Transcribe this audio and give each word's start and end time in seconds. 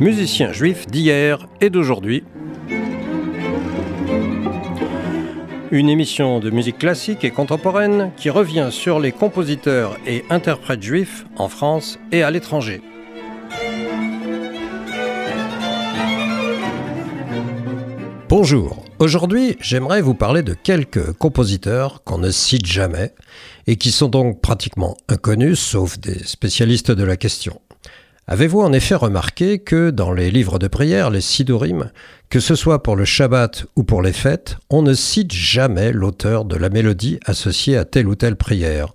Musiciens 0.00 0.52
juifs 0.52 0.86
d'hier 0.86 1.46
et 1.60 1.68
d'aujourd'hui. 1.68 2.24
Une 5.70 5.88
émission 5.88 6.40
de 6.40 6.50
musique 6.50 6.78
classique 6.78 7.22
et 7.22 7.30
contemporaine 7.30 8.10
qui 8.16 8.30
revient 8.30 8.68
sur 8.70 8.98
les 8.98 9.12
compositeurs 9.12 9.98
et 10.06 10.24
interprètes 10.30 10.82
juifs 10.82 11.26
en 11.36 11.48
France 11.48 11.98
et 12.12 12.22
à 12.22 12.30
l'étranger. 12.30 12.80
Bonjour, 18.28 18.84
aujourd'hui 19.00 19.56
j'aimerais 19.60 20.02
vous 20.02 20.14
parler 20.14 20.42
de 20.42 20.54
quelques 20.54 21.12
compositeurs 21.14 22.04
qu'on 22.04 22.18
ne 22.18 22.30
cite 22.30 22.66
jamais 22.66 23.14
et 23.66 23.76
qui 23.76 23.90
sont 23.90 24.08
donc 24.08 24.40
pratiquement 24.40 24.96
inconnus 25.08 25.58
sauf 25.58 25.98
des 25.98 26.18
spécialistes 26.24 26.92
de 26.92 27.02
la 27.04 27.16
question. 27.16 27.60
Avez-vous 28.26 28.60
en 28.60 28.72
effet 28.72 28.94
remarqué 28.94 29.58
que 29.58 29.90
dans 29.90 30.12
les 30.12 30.30
livres 30.30 30.60
de 30.60 30.68
prière, 30.68 31.10
les 31.10 31.20
sidurim, 31.20 31.90
que 32.28 32.38
ce 32.38 32.54
soit 32.54 32.80
pour 32.80 32.94
le 32.94 33.04
Shabbat 33.04 33.66
ou 33.74 33.82
pour 33.82 34.02
les 34.02 34.12
fêtes, 34.12 34.56
on 34.70 34.82
ne 34.82 34.94
cite 34.94 35.32
jamais 35.32 35.90
l'auteur 35.90 36.44
de 36.44 36.54
la 36.54 36.68
mélodie 36.68 37.18
associée 37.24 37.76
à 37.76 37.84
telle 37.84 38.06
ou 38.06 38.14
telle 38.14 38.36
prière, 38.36 38.92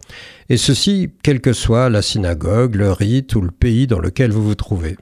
et 0.47 0.55
ceci 0.55 1.09
quelle 1.21 1.41
que 1.41 1.51
soit 1.51 1.89
la 1.89 2.01
synagogue, 2.01 2.75
le 2.75 2.93
rite 2.93 3.35
ou 3.35 3.41
le 3.41 3.51
pays 3.51 3.87
dans 3.87 3.99
lequel 3.99 4.31
vous 4.31 4.43
vous 4.43 4.55
trouvez. 4.55 4.95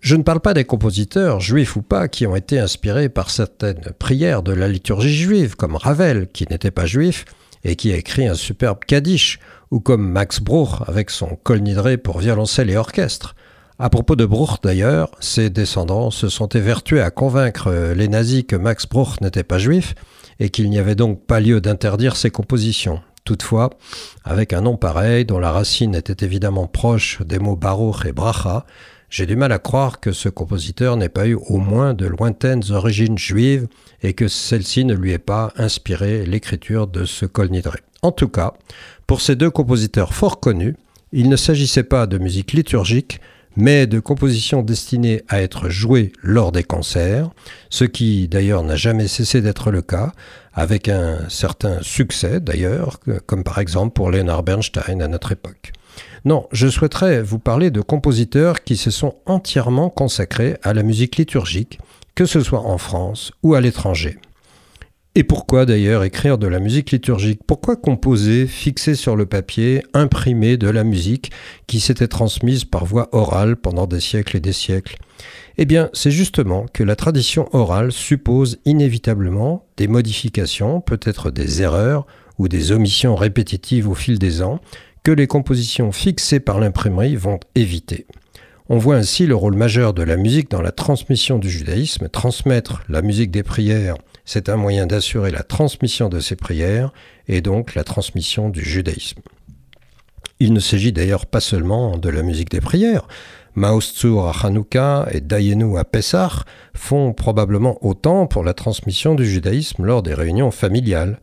Je 0.00 0.16
ne 0.16 0.22
parle 0.22 0.40
pas 0.40 0.54
des 0.54 0.64
compositeurs, 0.64 1.40
juifs 1.40 1.76
ou 1.76 1.82
pas, 1.82 2.08
qui 2.08 2.26
ont 2.26 2.36
été 2.36 2.58
inspirés 2.58 3.08
par 3.08 3.30
certaines 3.30 3.92
prières 3.98 4.42
de 4.42 4.52
la 4.52 4.68
liturgie 4.68 5.16
juive, 5.16 5.56
comme 5.56 5.76
Ravel, 5.76 6.28
qui 6.32 6.46
n'était 6.48 6.70
pas 6.70 6.86
juif, 6.86 7.24
et 7.64 7.74
qui 7.74 7.92
a 7.92 7.96
écrit 7.96 8.26
un 8.26 8.34
superbe 8.34 8.78
Kaddish, 8.86 9.40
ou 9.70 9.80
comme 9.80 10.08
Max 10.08 10.40
Bruch 10.40 10.82
avec 10.86 11.10
son 11.10 11.36
col 11.42 11.60
nidré 11.60 11.96
pour 11.96 12.18
violoncelle 12.18 12.70
et 12.70 12.76
orchestre. 12.76 13.34
À 13.80 13.90
propos 13.90 14.16
de 14.16 14.24
Bruch 14.24 14.60
d'ailleurs, 14.62 15.10
ses 15.20 15.50
descendants 15.50 16.10
se 16.10 16.28
sont 16.28 16.48
évertués 16.48 17.00
à 17.00 17.10
convaincre 17.10 17.92
les 17.94 18.08
nazis 18.08 18.44
que 18.44 18.56
Max 18.56 18.86
Bruch 18.86 19.20
n'était 19.20 19.44
pas 19.44 19.58
juif 19.58 19.94
et 20.40 20.50
qu'il 20.50 20.70
n'y 20.70 20.78
avait 20.78 20.94
donc 20.94 21.26
pas 21.26 21.40
lieu 21.40 21.60
d'interdire 21.60 22.16
ses 22.16 22.30
compositions. 22.30 23.00
Toutefois, 23.24 23.70
avec 24.24 24.52
un 24.52 24.62
nom 24.62 24.76
pareil, 24.76 25.24
dont 25.26 25.38
la 25.38 25.52
racine 25.52 25.94
était 25.94 26.24
évidemment 26.24 26.66
proche 26.66 27.20
des 27.22 27.38
mots 27.38 27.56
Baruch 27.56 28.06
et 28.06 28.12
Bracha, 28.12 28.64
j'ai 29.10 29.26
du 29.26 29.36
mal 29.36 29.52
à 29.52 29.58
croire 29.58 30.00
que 30.00 30.12
ce 30.12 30.28
compositeur 30.28 30.96
n'ait 30.96 31.08
pas 31.08 31.26
eu 31.26 31.34
au 31.34 31.58
moins 31.58 31.94
de 31.94 32.06
lointaines 32.06 32.62
origines 32.70 33.18
juives 33.18 33.66
et 34.02 34.12
que 34.12 34.28
celle-ci 34.28 34.84
ne 34.84 34.94
lui 34.94 35.12
ait 35.12 35.18
pas 35.18 35.52
inspiré 35.56 36.26
l'écriture 36.26 36.86
de 36.86 37.04
ce 37.04 37.24
col 37.24 37.50
nidré. 37.50 37.80
En 38.02 38.12
tout 38.12 38.28
cas, 38.28 38.52
pour 39.06 39.20
ces 39.20 39.34
deux 39.34 39.50
compositeurs 39.50 40.14
fort 40.14 40.40
connus, 40.40 40.76
il 41.12 41.28
ne 41.28 41.36
s'agissait 41.36 41.84
pas 41.84 42.06
de 42.06 42.18
musique 42.18 42.52
liturgique, 42.52 43.20
mais 43.56 43.86
de 43.86 43.98
compositions 43.98 44.62
destinées 44.62 45.22
à 45.28 45.40
être 45.40 45.68
jouées 45.68 46.12
lors 46.22 46.52
des 46.52 46.62
concerts, 46.62 47.30
ce 47.70 47.84
qui 47.84 48.28
d'ailleurs 48.28 48.62
n'a 48.62 48.76
jamais 48.76 49.08
cessé 49.08 49.40
d'être 49.40 49.70
le 49.70 49.82
cas, 49.82 50.12
avec 50.52 50.88
un 50.88 51.28
certain 51.28 51.78
succès 51.82 52.40
d'ailleurs, 52.40 53.00
comme 53.26 53.42
par 53.42 53.58
exemple 53.58 53.94
pour 53.94 54.10
Leonard 54.10 54.42
Bernstein 54.42 55.00
à 55.00 55.08
notre 55.08 55.32
époque. 55.32 55.72
Non, 56.24 56.46
je 56.52 56.68
souhaiterais 56.68 57.22
vous 57.22 57.38
parler 57.38 57.70
de 57.70 57.80
compositeurs 57.80 58.62
qui 58.64 58.76
se 58.76 58.90
sont 58.90 59.14
entièrement 59.26 59.90
consacrés 59.90 60.56
à 60.62 60.74
la 60.74 60.82
musique 60.82 61.16
liturgique, 61.16 61.78
que 62.14 62.26
ce 62.26 62.40
soit 62.40 62.62
en 62.62 62.78
France 62.78 63.32
ou 63.42 63.54
à 63.54 63.60
l'étranger. 63.60 64.18
Et 65.14 65.24
pourquoi 65.24 65.66
d'ailleurs 65.66 66.04
écrire 66.04 66.38
de 66.38 66.46
la 66.46 66.60
musique 66.60 66.92
liturgique? 66.92 67.40
Pourquoi 67.44 67.74
composer, 67.74 68.46
fixer 68.46 68.94
sur 68.94 69.16
le 69.16 69.26
papier, 69.26 69.82
imprimer 69.92 70.56
de 70.56 70.68
la 70.68 70.84
musique 70.84 71.32
qui 71.66 71.80
s'était 71.80 72.06
transmise 72.06 72.64
par 72.64 72.84
voie 72.84 73.08
orale 73.10 73.56
pendant 73.56 73.88
des 73.88 73.98
siècles 73.98 74.36
et 74.36 74.40
des 74.40 74.52
siècles? 74.52 74.96
Eh 75.56 75.64
bien, 75.64 75.90
c'est 75.92 76.12
justement 76.12 76.66
que 76.72 76.84
la 76.84 76.94
tradition 76.94 77.48
orale 77.52 77.90
suppose 77.90 78.58
inévitablement 78.64 79.66
des 79.76 79.88
modifications, 79.88 80.80
peut-être 80.80 81.32
des 81.32 81.62
erreurs 81.62 82.06
ou 82.38 82.46
des 82.46 82.70
omissions 82.70 83.16
répétitives 83.16 83.88
au 83.88 83.94
fil 83.94 84.20
des 84.20 84.40
ans, 84.42 84.60
que 85.04 85.12
les 85.12 85.26
compositions 85.26 85.92
fixées 85.92 86.40
par 86.40 86.60
l'imprimerie 86.60 87.16
vont 87.16 87.40
éviter. 87.54 88.06
On 88.70 88.76
voit 88.78 88.96
ainsi 88.96 89.26
le 89.26 89.34
rôle 89.34 89.54
majeur 89.54 89.94
de 89.94 90.02
la 90.02 90.18
musique 90.18 90.50
dans 90.50 90.60
la 90.60 90.72
transmission 90.72 91.38
du 91.38 91.48
judaïsme. 91.48 92.08
Transmettre 92.10 92.82
la 92.90 93.00
musique 93.00 93.30
des 93.30 93.42
prières, 93.42 93.96
c'est 94.26 94.50
un 94.50 94.56
moyen 94.56 94.86
d'assurer 94.86 95.30
la 95.30 95.42
transmission 95.42 96.10
de 96.10 96.20
ces 96.20 96.36
prières 96.36 96.92
et 97.28 97.40
donc 97.40 97.74
la 97.74 97.84
transmission 97.84 98.50
du 98.50 98.62
judaïsme. 98.62 99.22
Il 100.38 100.52
ne 100.52 100.60
s'agit 100.60 100.92
d'ailleurs 100.92 101.24
pas 101.24 101.40
seulement 101.40 101.96
de 101.96 102.10
la 102.10 102.22
musique 102.22 102.50
des 102.50 102.60
prières. 102.60 103.08
Maoszur 103.58 104.26
à 104.26 104.46
Hanouka 104.46 105.08
et 105.10 105.20
Dayenu 105.20 105.78
à 105.78 105.84
Pessah 105.84 106.44
font 106.74 107.12
probablement 107.12 107.76
autant 107.84 108.28
pour 108.28 108.44
la 108.44 108.54
transmission 108.54 109.16
du 109.16 109.26
judaïsme 109.26 109.84
lors 109.84 110.02
des 110.02 110.14
réunions 110.14 110.52
familiales. 110.52 111.18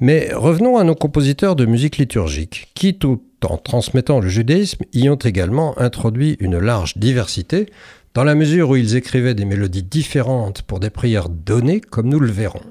Mais 0.00 0.30
revenons 0.34 0.78
à 0.78 0.84
nos 0.84 0.96
compositeurs 0.96 1.54
de 1.54 1.64
musique 1.64 1.96
liturgique, 1.96 2.72
qui 2.74 2.98
tout 2.98 3.22
en 3.48 3.56
transmettant 3.56 4.18
le 4.18 4.28
judaïsme, 4.28 4.84
y 4.92 5.08
ont 5.08 5.14
également 5.14 5.78
introduit 5.78 6.36
une 6.40 6.58
large 6.58 6.96
diversité, 6.96 7.66
dans 8.14 8.24
la 8.24 8.34
mesure 8.34 8.70
où 8.70 8.76
ils 8.76 8.96
écrivaient 8.96 9.34
des 9.34 9.44
mélodies 9.44 9.84
différentes 9.84 10.62
pour 10.62 10.80
des 10.80 10.90
prières 10.90 11.28
données, 11.28 11.80
comme 11.80 12.08
nous 12.08 12.18
le 12.18 12.32
verrons. 12.32 12.62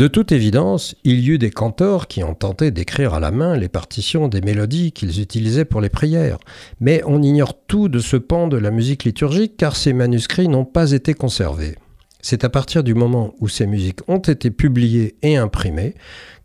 De 0.00 0.08
toute 0.08 0.32
évidence, 0.32 0.96
il 1.04 1.20
y 1.20 1.28
eut 1.28 1.36
des 1.36 1.50
cantors 1.50 2.08
qui 2.08 2.24
ont 2.24 2.32
tenté 2.32 2.70
d'écrire 2.70 3.12
à 3.12 3.20
la 3.20 3.30
main 3.30 3.54
les 3.54 3.68
partitions 3.68 4.28
des 4.28 4.40
mélodies 4.40 4.92
qu'ils 4.92 5.20
utilisaient 5.20 5.66
pour 5.66 5.82
les 5.82 5.90
prières, 5.90 6.38
mais 6.80 7.02
on 7.04 7.22
ignore 7.22 7.52
tout 7.66 7.90
de 7.90 7.98
ce 7.98 8.16
pan 8.16 8.48
de 8.48 8.56
la 8.56 8.70
musique 8.70 9.04
liturgique 9.04 9.58
car 9.58 9.76
ces 9.76 9.92
manuscrits 9.92 10.48
n'ont 10.48 10.64
pas 10.64 10.92
été 10.92 11.12
conservés. 11.12 11.76
C'est 12.22 12.44
à 12.44 12.48
partir 12.48 12.82
du 12.82 12.94
moment 12.94 13.34
où 13.40 13.48
ces 13.48 13.66
musiques 13.66 14.00
ont 14.08 14.20
été 14.20 14.50
publiées 14.50 15.16
et 15.20 15.36
imprimées 15.36 15.94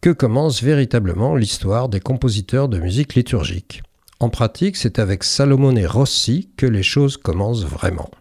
que 0.01 0.09
commence 0.09 0.61
véritablement 0.61 1.33
l'histoire 1.33 1.87
des 1.87 2.01
compositeurs 2.01 2.67
de 2.67 2.79
musique 2.79 3.15
liturgique. 3.15 3.83
En 4.19 4.27
pratique, 4.27 4.75
c'est 4.75 4.99
avec 4.99 5.23
Salomone 5.23 5.79
Rossi 5.85 6.49
que 6.57 6.65
les 6.65 6.83
choses 6.83 7.15
commencent 7.15 7.63
vraiment. 7.63 8.11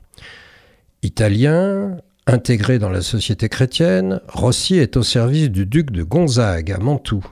Italien, 1.02 1.96
intégré 2.26 2.78
dans 2.78 2.90
la 2.90 3.02
société 3.02 3.48
chrétienne, 3.48 4.20
Rossi 4.28 4.76
est 4.76 4.96
au 4.96 5.02
service 5.02 5.50
du 5.50 5.66
duc 5.66 5.90
de 5.90 6.02
Gonzague 6.02 6.72
à 6.72 6.78
Mantoue, 6.78 7.24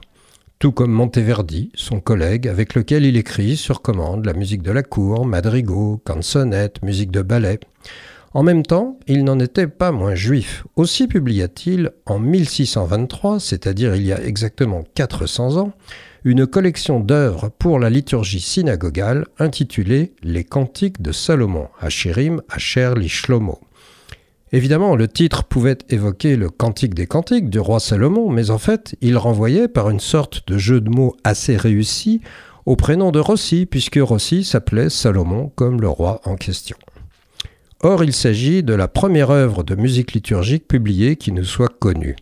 tout 0.59 0.71
comme 0.71 0.91
Monteverdi, 0.91 1.71
son 1.73 1.99
collègue 1.99 2.47
avec 2.47 2.75
lequel 2.75 3.05
il 3.05 3.17
écrit 3.17 3.57
sur 3.57 3.81
commande 3.81 4.25
la 4.25 4.33
musique 4.33 4.61
de 4.61 4.71
la 4.71 4.83
cour, 4.83 5.25
madrigaux, 5.25 6.01
canzonettes, 6.05 6.83
musique 6.83 7.11
de 7.11 7.21
ballet. 7.21 7.59
En 8.35 8.43
même 8.43 8.63
temps, 8.63 8.99
il 9.07 9.23
n'en 9.23 9.39
était 9.39 9.67
pas 9.67 9.91
moins 9.91 10.15
juif. 10.15 10.65
Aussi 10.75 11.07
publia-t-il 11.07 11.91
en 12.05 12.19
1623, 12.19 13.39
c'est-à-dire 13.39 13.95
il 13.95 14.05
y 14.05 14.13
a 14.13 14.23
exactement 14.23 14.83
400 14.95 15.57
ans, 15.57 15.73
une 16.23 16.47
collection 16.47 16.99
d'œuvres 16.99 17.49
pour 17.49 17.79
la 17.79 17.89
liturgie 17.89 18.39
synagogale 18.39 19.25
intitulée 19.39 20.13
Les 20.23 20.43
Cantiques 20.43 21.01
de 21.01 21.11
Salomon, 21.11 21.67
Hachirim 21.81 22.41
Asher 22.49 22.93
Shlomo. 23.07 23.59
Évidemment, 24.53 24.95
le 24.95 25.07
titre 25.07 25.45
pouvait 25.45 25.79
évoquer 25.89 26.35
le 26.35 26.51
Cantique 26.51 26.93
des 26.93 27.07
Cantiques 27.07 27.49
du 27.49 27.57
roi 27.57 27.79
Salomon, 27.79 28.29
mais 28.29 28.51
en 28.51 28.59
fait, 28.59 28.95
il 29.01 29.17
renvoyait 29.17 29.67
par 29.67 29.89
une 29.89 29.99
sorte 29.99 30.47
de 30.47 30.59
jeu 30.59 30.79
de 30.79 30.91
mots 30.91 31.17
assez 31.23 31.57
réussi 31.57 32.21
au 32.67 32.75
prénom 32.75 33.09
de 33.09 33.17
Rossi, 33.17 33.65
puisque 33.65 33.99
Rossi 33.99 34.43
s'appelait 34.43 34.91
Salomon 34.91 35.51
comme 35.55 35.81
le 35.81 35.89
roi 35.89 36.21
en 36.25 36.35
question. 36.35 36.77
Or, 37.81 38.03
il 38.03 38.13
s'agit 38.13 38.61
de 38.61 38.75
la 38.75 38.87
première 38.87 39.31
œuvre 39.31 39.63
de 39.63 39.73
musique 39.73 40.13
liturgique 40.13 40.67
publiée 40.67 41.15
qui 41.15 41.31
nous 41.31 41.43
soit 41.43 41.73
connue. 41.79 42.15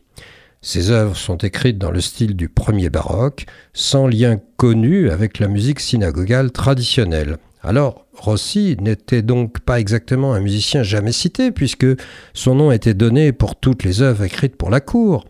Ces 0.62 0.90
œuvres 0.90 1.18
sont 1.18 1.38
écrites 1.38 1.80
dans 1.80 1.92
le 1.92 2.00
style 2.00 2.38
du 2.38 2.48
premier 2.48 2.90
baroque, 2.90 3.46
sans 3.74 4.08
lien 4.08 4.40
connu 4.56 5.10
avec 5.10 5.38
la 5.40 5.50
musique 5.50 5.82
synagogale 5.82 6.52
traditionnelle. 6.52 7.40
Alors, 7.64 8.06
Rossi 8.14 8.76
n'était 8.82 9.22
donc 9.22 9.60
pas 9.60 9.80
exactement 9.80 10.34
un 10.34 10.40
musicien 10.40 10.84
jamais 10.84 11.12
cité, 11.12 11.52
puisque 11.52 11.86
son 12.34 12.56
nom 12.56 12.72
était 12.72 12.96
donné 12.96 13.32
pour 13.32 13.56
toutes 13.56 13.84
les 13.84 14.02
œuvres 14.02 14.24
écrites 14.24 14.56
pour 14.56 14.70
la 14.70 14.82
cour, 14.82 15.26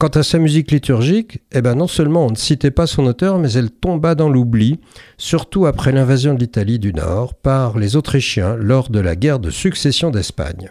Quant 0.00 0.08
à 0.08 0.22
sa 0.22 0.38
musique 0.38 0.70
liturgique, 0.70 1.42
eh 1.52 1.60
ben 1.60 1.74
non 1.74 1.86
seulement 1.86 2.24
on 2.24 2.30
ne 2.30 2.34
citait 2.34 2.70
pas 2.70 2.86
son 2.86 3.04
auteur, 3.04 3.38
mais 3.38 3.52
elle 3.52 3.70
tomba 3.70 4.14
dans 4.14 4.30
l'oubli, 4.30 4.80
surtout 5.18 5.66
après 5.66 5.92
l'invasion 5.92 6.32
de 6.32 6.38
l'Italie 6.38 6.78
du 6.78 6.94
Nord 6.94 7.34
par 7.34 7.78
les 7.78 7.96
Autrichiens 7.96 8.56
lors 8.56 8.88
de 8.88 8.98
la 8.98 9.14
guerre 9.14 9.40
de 9.40 9.50
succession 9.50 10.10
d'Espagne. 10.10 10.70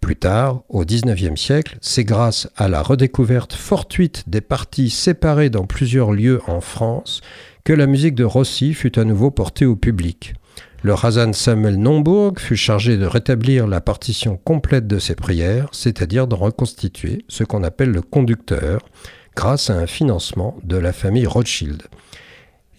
Plus 0.00 0.16
tard, 0.16 0.62
au 0.70 0.82
XIXe 0.82 1.38
siècle, 1.38 1.76
c'est 1.82 2.04
grâce 2.04 2.48
à 2.56 2.68
la 2.68 2.80
redécouverte 2.80 3.52
fortuite 3.52 4.24
des 4.28 4.40
parties 4.40 4.88
séparées 4.88 5.50
dans 5.50 5.66
plusieurs 5.66 6.12
lieux 6.12 6.40
en 6.46 6.62
France 6.62 7.20
que 7.64 7.74
la 7.74 7.86
musique 7.86 8.14
de 8.14 8.24
Rossi 8.24 8.72
fut 8.72 8.98
à 8.98 9.04
nouveau 9.04 9.30
portée 9.30 9.66
au 9.66 9.76
public. 9.76 10.32
Le 10.84 10.92
Razan 10.92 11.32
Samuel 11.32 11.78
Nombourg 11.78 12.34
fut 12.36 12.58
chargé 12.58 12.98
de 12.98 13.06
rétablir 13.06 13.66
la 13.66 13.80
partition 13.80 14.36
complète 14.36 14.86
de 14.86 14.98
ses 14.98 15.14
prières, 15.14 15.70
c'est-à-dire 15.72 16.26
de 16.26 16.34
reconstituer 16.34 17.24
ce 17.26 17.42
qu'on 17.42 17.64
appelle 17.64 17.88
le 17.88 18.02
conducteur, 18.02 18.82
grâce 19.34 19.70
à 19.70 19.78
un 19.78 19.86
financement 19.86 20.58
de 20.62 20.76
la 20.76 20.92
famille 20.92 21.24
Rothschild. 21.24 21.84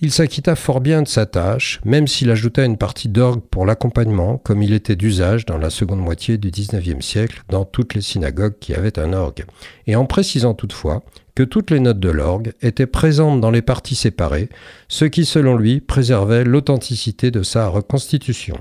Il 0.02 0.12
s'acquitta 0.12 0.56
fort 0.56 0.82
bien 0.82 1.02
de 1.02 1.08
sa 1.08 1.26
tâche, 1.26 1.82
même 1.84 2.06
s'il 2.06 2.30
ajouta 2.30 2.64
une 2.64 2.78
partie 2.78 3.10
d'orgue 3.10 3.42
pour 3.42 3.66
l'accompagnement, 3.66 4.38
comme 4.38 4.62
il 4.62 4.74
était 4.74 4.96
d'usage 4.96 5.48
dans 5.48 5.58
la 5.58 5.72
seconde 5.72 6.02
moitié 6.02 6.38
du 6.38 6.52
XIXe 6.52 7.04
siècle 7.04 7.42
dans 7.50 7.66
toutes 7.66 7.96
les 7.96 8.02
synagogues 8.02 8.60
qui 8.60 8.76
avaient 8.76 9.00
un 9.00 9.14
orgue, 9.14 9.46
et 9.88 9.96
en 9.96 10.06
précisant 10.06 10.54
toutefois 10.54 11.02
que 11.36 11.44
toutes 11.44 11.70
les 11.70 11.82
notes 11.82 12.00
de 12.00 12.10
l'orgue 12.10 12.54
étaient 12.62 12.88
présentes 12.88 13.42
dans 13.42 13.52
les 13.52 13.62
parties 13.62 13.96
séparées, 13.96 14.50
ce 14.88 15.06
qui 15.06 15.26
selon 15.26 15.58
lui 15.58 15.82
préservait 15.82 16.46
l'authenticité 16.46 17.30
de 17.30 17.44
sa 17.44 17.68
reconstitution. 17.68 18.58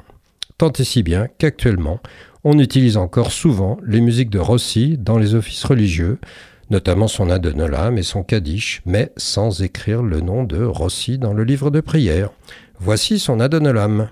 Tant 0.59 0.73
et 0.73 0.85
si 0.85 1.03
bien 1.03 1.29
qu'actuellement, 1.38 2.00
on 2.43 2.59
utilise 2.59 2.97
encore 2.97 3.32
souvent 3.32 3.79
les 3.87 4.00
musiques 4.00 4.31
de 4.31 4.38
Rossi 4.38 4.99
dans 4.99 5.19
les 5.19 5.35
offices 5.35 5.65
religieux, 5.65 6.19
notamment 6.71 7.09
son 7.09 7.31
Adonolam 7.31 7.97
et 7.97 8.03
son 8.03 8.23
Kaddish, 8.23 8.82
mais 8.85 9.12
sans 9.17 9.62
écrire 9.62 10.03
le 10.03 10.21
nom 10.21 10.44
de 10.44 10.62
Rossi 10.62 11.19
dans 11.19 11.32
le 11.32 11.44
livre 11.44 11.71
de 11.71 11.81
prière. 11.81 12.31
Voici 12.79 13.19
son 13.19 13.41
Adonolam. 13.41 14.09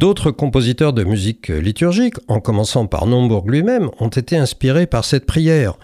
D'autres 0.00 0.30
compositeurs 0.30 0.94
de 0.94 1.04
musique 1.04 1.48
liturgique, 1.48 2.14
en 2.26 2.40
commençant 2.40 2.86
par 2.86 3.04
Nombourg 3.04 3.46
lui-même, 3.46 3.90
ont 3.98 4.08
été 4.08 4.38
inspirés 4.38 4.86
par 4.86 5.04
cette 5.04 5.26
prière. 5.26 5.74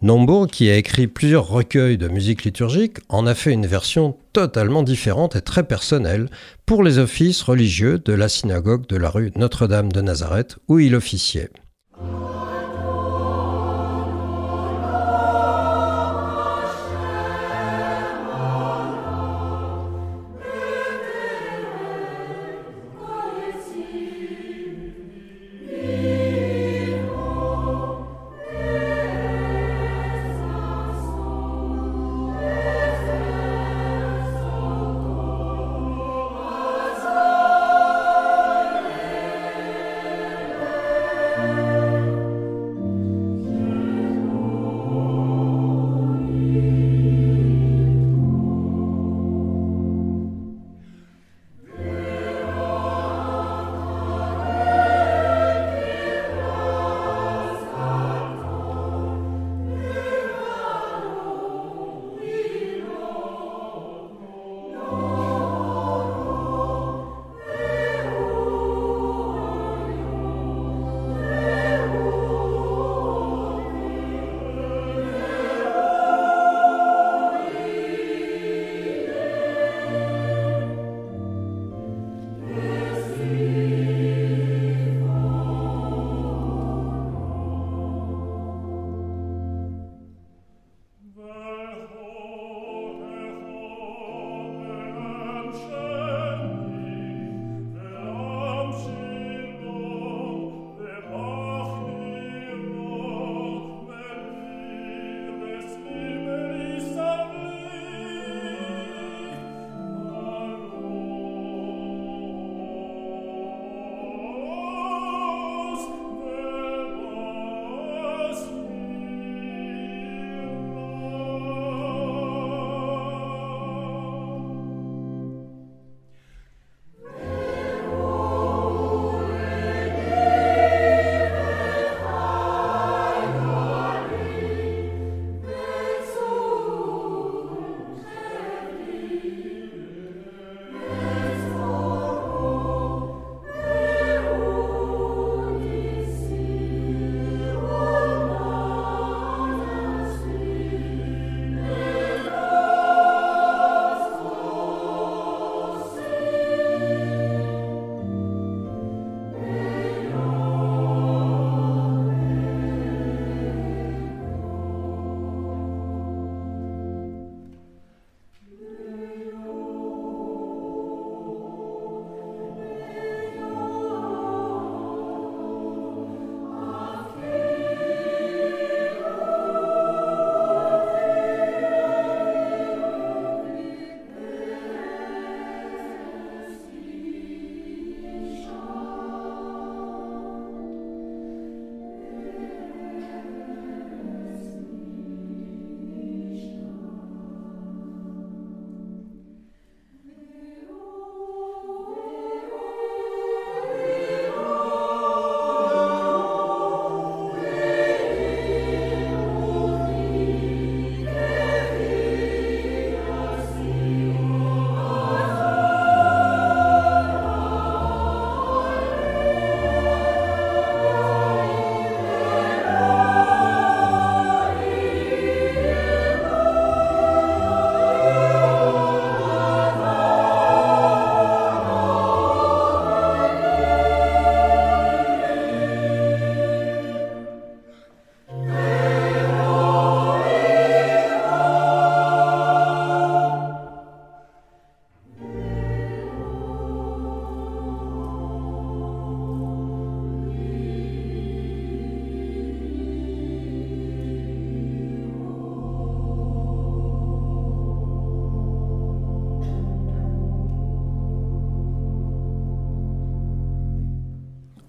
Nombourg, 0.00 0.46
qui 0.46 0.70
a 0.70 0.76
écrit 0.76 1.08
plusieurs 1.08 1.46
recueils 1.46 1.98
de 1.98 2.08
musique 2.08 2.44
liturgique, 2.44 2.96
en 3.10 3.26
a 3.26 3.34
fait 3.34 3.52
une 3.52 3.66
version 3.66 4.16
totalement 4.32 4.82
différente 4.82 5.36
et 5.36 5.42
très 5.42 5.62
personnelle 5.62 6.30
pour 6.64 6.82
les 6.82 6.96
offices 6.96 7.42
religieux 7.42 7.98
de 7.98 8.14
la 8.14 8.30
synagogue 8.30 8.86
de 8.86 8.96
la 8.96 9.10
rue 9.10 9.30
Notre-Dame 9.36 9.92
de 9.92 10.00
Nazareth 10.00 10.56
où 10.68 10.78
il 10.78 10.94
officiait. 10.94 11.50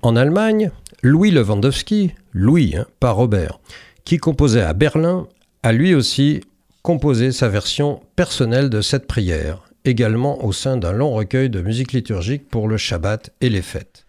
En 0.08 0.16
Allemagne, 0.16 0.72
Louis 1.04 1.32
Lewandowski, 1.32 2.14
Louis, 2.32 2.78
hein, 2.78 2.86
pas 3.02 3.12
Robert, 3.12 3.60
qui 4.06 4.20
composait 4.20 4.62
à 4.62 4.72
Berlin, 4.72 5.28
a 5.64 5.74
lui 5.74 5.94
aussi 5.94 6.40
composé 6.82 7.34
sa 7.34 7.50
version 7.50 8.00
personnelle 8.16 8.70
de 8.70 8.80
cette 8.80 9.06
prière, 9.06 9.64
également 9.84 10.46
au 10.46 10.54
sein 10.54 10.78
d'un 10.78 10.94
long 10.94 11.12
recueil 11.12 11.50
de 11.50 11.60
musique 11.60 11.92
liturgique 11.92 12.48
pour 12.48 12.70
le 12.70 12.78
Shabbat 12.78 13.32
et 13.42 13.50
les 13.50 13.62
fêtes. 13.62 14.07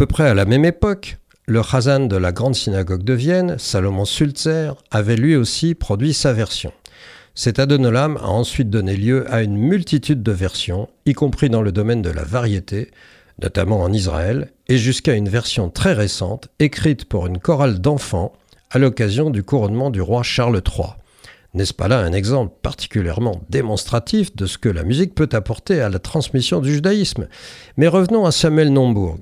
Peu 0.00 0.06
près 0.06 0.30
à 0.30 0.32
la 0.32 0.46
même 0.46 0.64
époque, 0.64 1.18
le 1.44 1.62
Chazan 1.62 2.06
de 2.06 2.16
la 2.16 2.32
grande 2.32 2.54
synagogue 2.54 3.02
de 3.02 3.12
Vienne, 3.12 3.56
Salomon 3.58 4.06
Sulzer, 4.06 4.74
avait 4.90 5.14
lui 5.14 5.36
aussi 5.36 5.74
produit 5.74 6.14
sa 6.14 6.32
version. 6.32 6.72
Cet 7.34 7.58
Adonolam 7.58 8.16
a 8.16 8.28
ensuite 8.28 8.70
donné 8.70 8.96
lieu 8.96 9.30
à 9.30 9.42
une 9.42 9.58
multitude 9.58 10.22
de 10.22 10.32
versions, 10.32 10.88
y 11.04 11.12
compris 11.12 11.50
dans 11.50 11.60
le 11.60 11.70
domaine 11.70 12.00
de 12.00 12.08
la 12.08 12.24
variété, 12.24 12.90
notamment 13.42 13.82
en 13.82 13.92
Israël, 13.92 14.50
et 14.68 14.78
jusqu'à 14.78 15.12
une 15.12 15.28
version 15.28 15.68
très 15.68 15.92
récente, 15.92 16.48
écrite 16.60 17.04
pour 17.04 17.26
une 17.26 17.38
chorale 17.38 17.78
d'enfants 17.78 18.32
à 18.70 18.78
l'occasion 18.78 19.28
du 19.28 19.42
couronnement 19.42 19.90
du 19.90 20.00
roi 20.00 20.22
Charles 20.22 20.62
III. 20.66 20.94
N'est-ce 21.52 21.74
pas 21.74 21.88
là 21.88 21.98
un 21.98 22.14
exemple 22.14 22.54
particulièrement 22.62 23.42
démonstratif 23.50 24.34
de 24.34 24.46
ce 24.46 24.56
que 24.56 24.70
la 24.70 24.82
musique 24.82 25.14
peut 25.14 25.28
apporter 25.32 25.82
à 25.82 25.90
la 25.90 25.98
transmission 25.98 26.60
du 26.60 26.72
judaïsme? 26.72 27.28
Mais 27.76 27.86
revenons 27.86 28.24
à 28.24 28.32
Samuel 28.32 28.72
Nombourg. 28.72 29.18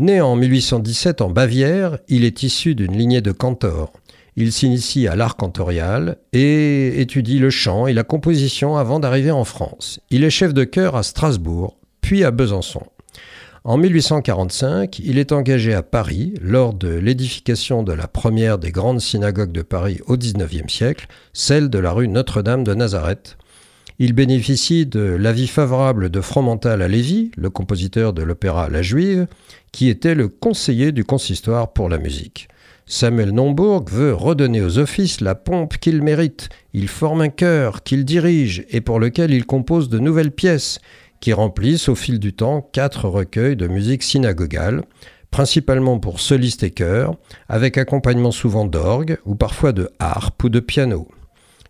Né 0.00 0.22
en 0.22 0.34
1817 0.34 1.20
en 1.20 1.28
Bavière, 1.28 1.98
il 2.08 2.24
est 2.24 2.42
issu 2.42 2.74
d'une 2.74 2.96
lignée 2.96 3.20
de 3.20 3.32
cantors. 3.32 3.92
Il 4.34 4.50
s'initie 4.50 5.06
à 5.06 5.14
l'art 5.14 5.36
cantorial 5.36 6.16
et 6.32 7.02
étudie 7.02 7.38
le 7.38 7.50
chant 7.50 7.86
et 7.86 7.92
la 7.92 8.02
composition 8.02 8.78
avant 8.78 8.98
d'arriver 8.98 9.30
en 9.30 9.44
France. 9.44 10.00
Il 10.08 10.24
est 10.24 10.30
chef 10.30 10.54
de 10.54 10.64
chœur 10.64 10.96
à 10.96 11.02
Strasbourg, 11.02 11.76
puis 12.00 12.24
à 12.24 12.30
Besançon. 12.30 12.80
En 13.62 13.76
1845, 13.76 15.00
il 15.00 15.18
est 15.18 15.32
engagé 15.32 15.74
à 15.74 15.82
Paris 15.82 16.32
lors 16.40 16.72
de 16.72 16.88
l'édification 16.88 17.82
de 17.82 17.92
la 17.92 18.08
première 18.08 18.56
des 18.56 18.70
grandes 18.70 19.02
synagogues 19.02 19.52
de 19.52 19.60
Paris 19.60 20.00
au 20.06 20.16
XIXe 20.16 20.72
siècle, 20.72 21.08
celle 21.34 21.68
de 21.68 21.78
la 21.78 21.92
rue 21.92 22.08
Notre-Dame 22.08 22.64
de 22.64 22.72
Nazareth. 22.72 23.36
Il 24.02 24.14
bénéficie 24.14 24.86
de 24.86 25.00
l'avis 25.00 25.46
favorable 25.46 26.08
de 26.08 26.22
Fromental 26.22 26.80
à 26.80 26.88
Lévy, 26.88 27.32
le 27.36 27.50
compositeur 27.50 28.14
de 28.14 28.22
l'opéra 28.22 28.70
La 28.70 28.80
Juive, 28.80 29.26
qui 29.72 29.90
était 29.90 30.14
le 30.14 30.28
conseiller 30.28 30.90
du 30.90 31.04
consistoire 31.04 31.74
pour 31.74 31.90
la 31.90 31.98
musique. 31.98 32.48
Samuel 32.86 33.32
Nombourg 33.32 33.84
veut 33.90 34.14
redonner 34.14 34.62
aux 34.62 34.78
offices 34.78 35.20
la 35.20 35.34
pompe 35.34 35.76
qu'ils 35.76 36.00
méritent. 36.00 36.48
Il 36.72 36.88
forme 36.88 37.20
un 37.20 37.28
chœur 37.28 37.82
qu'il 37.82 38.06
dirige 38.06 38.64
et 38.70 38.80
pour 38.80 39.00
lequel 39.00 39.32
il 39.32 39.44
compose 39.44 39.90
de 39.90 39.98
nouvelles 39.98 40.32
pièces 40.32 40.78
qui 41.20 41.34
remplissent 41.34 41.90
au 41.90 41.94
fil 41.94 42.18
du 42.18 42.32
temps 42.32 42.66
quatre 42.72 43.06
recueils 43.06 43.54
de 43.54 43.68
musique 43.68 44.02
synagogale, 44.02 44.80
principalement 45.30 45.98
pour 45.98 46.20
solistes 46.20 46.62
et 46.62 46.70
chœurs, 46.70 47.16
avec 47.50 47.76
accompagnement 47.76 48.32
souvent 48.32 48.64
d'orgue 48.64 49.18
ou 49.26 49.34
parfois 49.34 49.72
de 49.72 49.90
harpe 49.98 50.42
ou 50.42 50.48
de 50.48 50.60
piano. 50.60 51.06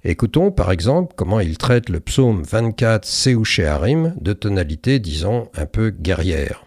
Écoutons 0.03 0.51
par 0.51 0.73
exemple 0.73 1.13
comment 1.15 1.41
il 1.41 1.59
traite 1.59 1.91
le 1.91 2.01
psaume 2.01 2.43
24 2.43 3.05
Seouché 3.05 3.71
de 4.19 4.33
tonalité 4.33 4.99
disons 4.99 5.49
un 5.55 5.67
peu 5.67 5.91
guerrière. 5.91 6.65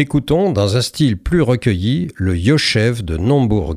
Écoutons, 0.00 0.50
dans 0.50 0.78
un 0.78 0.80
style 0.80 1.18
plus 1.18 1.42
recueilli, 1.42 2.08
le 2.16 2.34
Yoshev 2.34 3.02
de 3.02 3.18
Nombourg. 3.18 3.76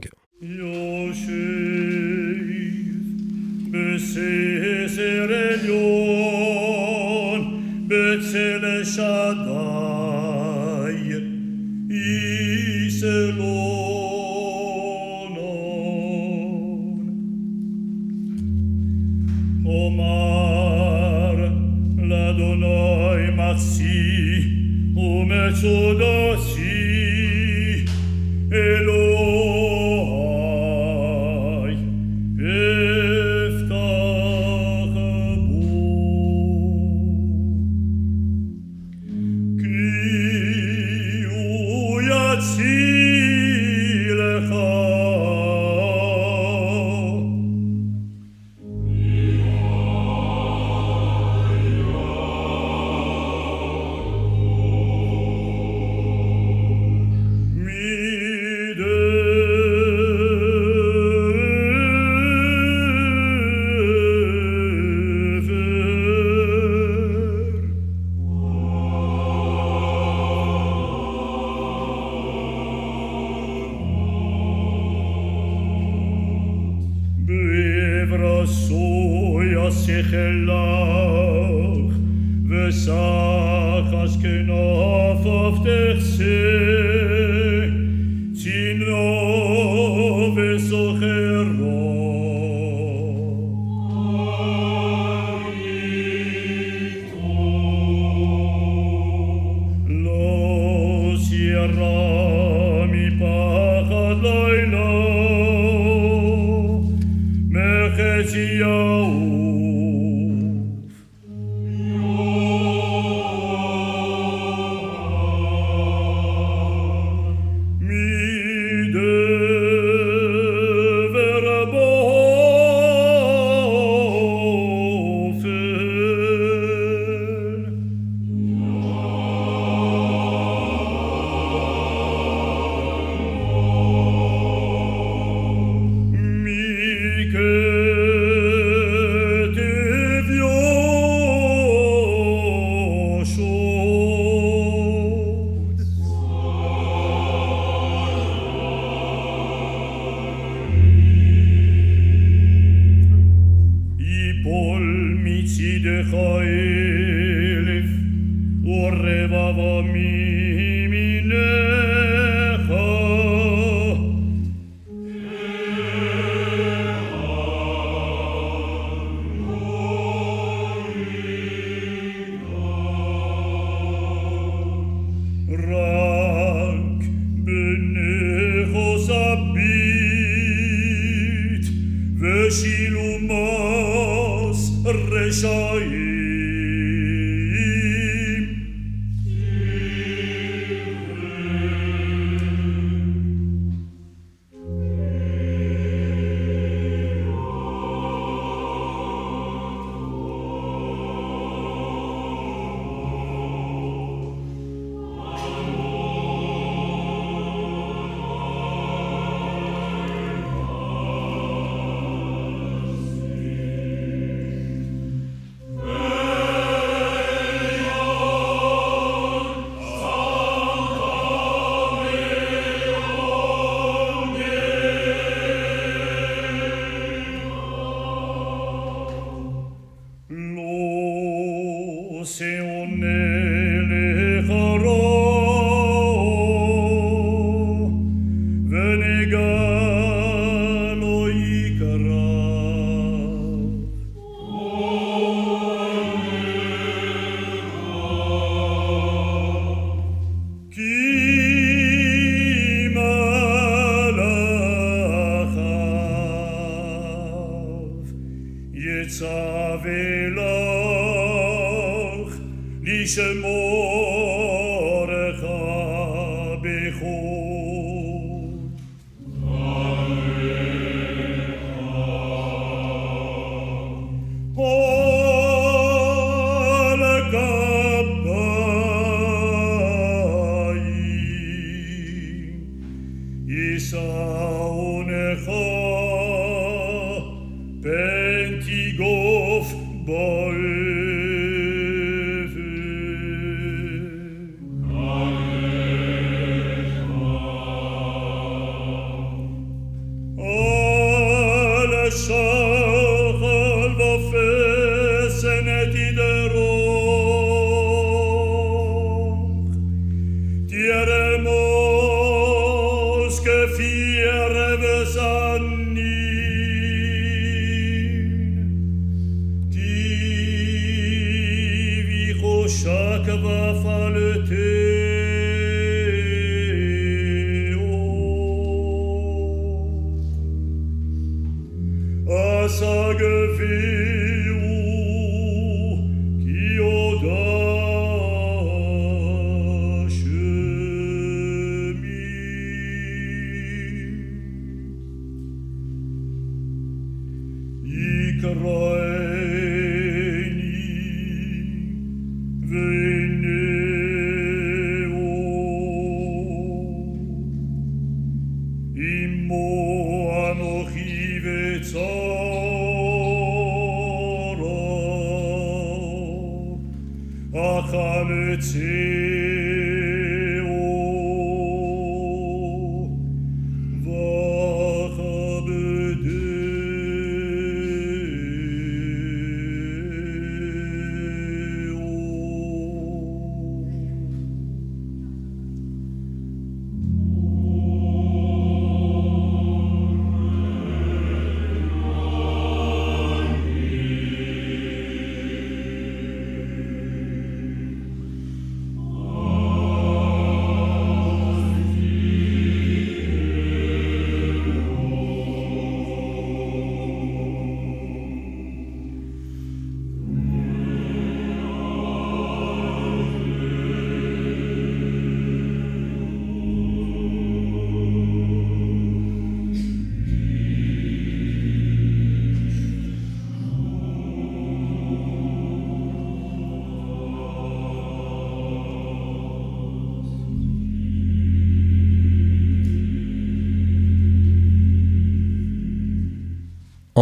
Océané. 232.24 233.23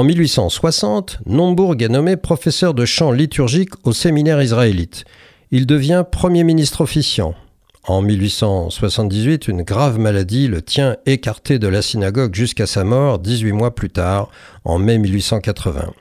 En 0.02 0.04
1860, 0.04 1.20
Nombourg 1.28 1.76
est 1.80 1.88
nommé 1.88 2.18
professeur 2.18 2.74
de 2.74 2.86
chant 2.86 3.12
liturgique 3.12 3.76
au 3.84 3.94
séminaire 3.94 4.42
israélite. 4.42 5.06
Il 5.52 5.68
devient 5.68 6.04
Premier 6.12 6.44
ministre 6.44 6.82
officiant. 6.82 7.36
En 7.84 8.02
1878, 8.02 9.48
une 9.48 9.62
grave 9.62 10.00
maladie 10.00 10.48
le 10.48 10.64
tient 10.64 10.98
écarté 11.06 11.60
de 11.60 11.68
la 11.68 11.84
synagogue 11.84 12.34
jusqu'à 12.34 12.66
sa 12.66 12.84
mort 12.84 13.20
18 13.20 13.52
mois 13.52 13.76
plus 13.76 13.92
tard, 13.92 14.32
en 14.66 14.80
mai 14.80 14.98
1880. 14.98 15.94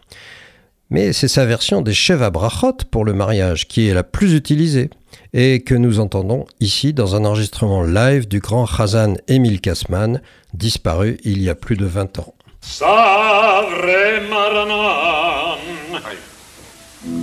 Mais 0.88 1.12
c'est 1.12 1.28
sa 1.28 1.44
version 1.44 1.82
des 1.82 1.92
Sheva 1.92 2.30
Brachot 2.30 2.78
pour 2.90 3.04
le 3.04 3.12
mariage 3.12 3.68
qui 3.68 3.86
est 3.86 3.92
la 3.92 4.02
plus 4.02 4.32
utilisée 4.32 4.88
et 5.34 5.60
que 5.60 5.74
nous 5.74 6.00
entendons 6.00 6.46
ici 6.58 6.94
dans 6.94 7.16
un 7.16 7.26
enregistrement 7.26 7.82
live 7.82 8.26
du 8.26 8.40
grand 8.40 8.64
Chazan 8.64 9.16
Émile 9.28 9.60
Kassman, 9.60 10.22
disparu 10.54 11.18
il 11.22 11.42
y 11.42 11.50
a 11.50 11.54
plus 11.54 11.76
de 11.76 11.84
20 11.84 12.18
ans. 12.20 12.34
Savre 12.60 14.20
Maranan 14.28 15.60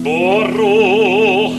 Borro 0.04 1.54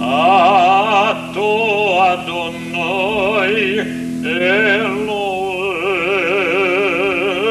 Ato 0.00 1.52
Adonai 2.00 3.56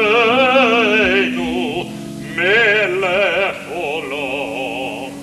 Eloheinu 0.08 1.86
Melech 2.36 3.62
Olam 3.70 5.14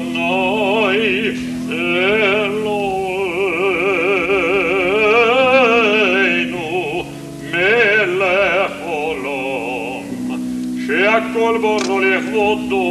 Domnul 11.49 11.61
bornule 11.63 12.19
vodu. 12.33 12.85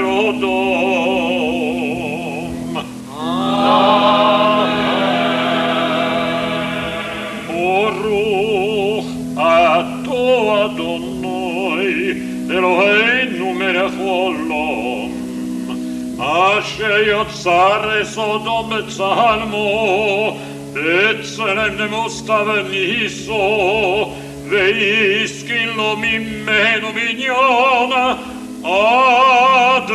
Deo 17.04 17.24
tsare 17.26 18.02
Sodom 18.06 18.70
psalmo, 18.86 20.38
et 20.72 21.20
solemne 21.22 21.86
mostaven 21.92 22.72
iso, 22.72 24.08
veis 24.48 25.44
lo 25.76 25.96
mimeno 26.00 26.92
mignona, 26.96 28.16
ad 28.64 29.90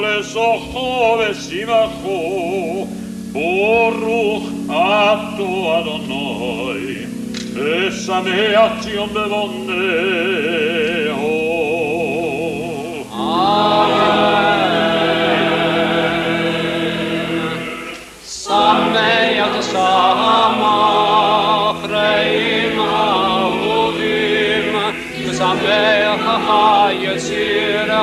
le 0.00 0.22
sohove 0.22 1.34
si 1.34 1.64
macho 1.64 2.86
porru 3.32 4.66
atto 4.68 5.74
adonoi 5.74 7.04
Essa 7.56 8.20
same 8.20 8.54
azion 8.54 9.12
bevonne 9.12 11.08
oh. 11.10 13.06
Amen. 13.12 15.03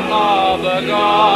of 0.10 0.62
the 0.62 0.88
God. 0.88 1.31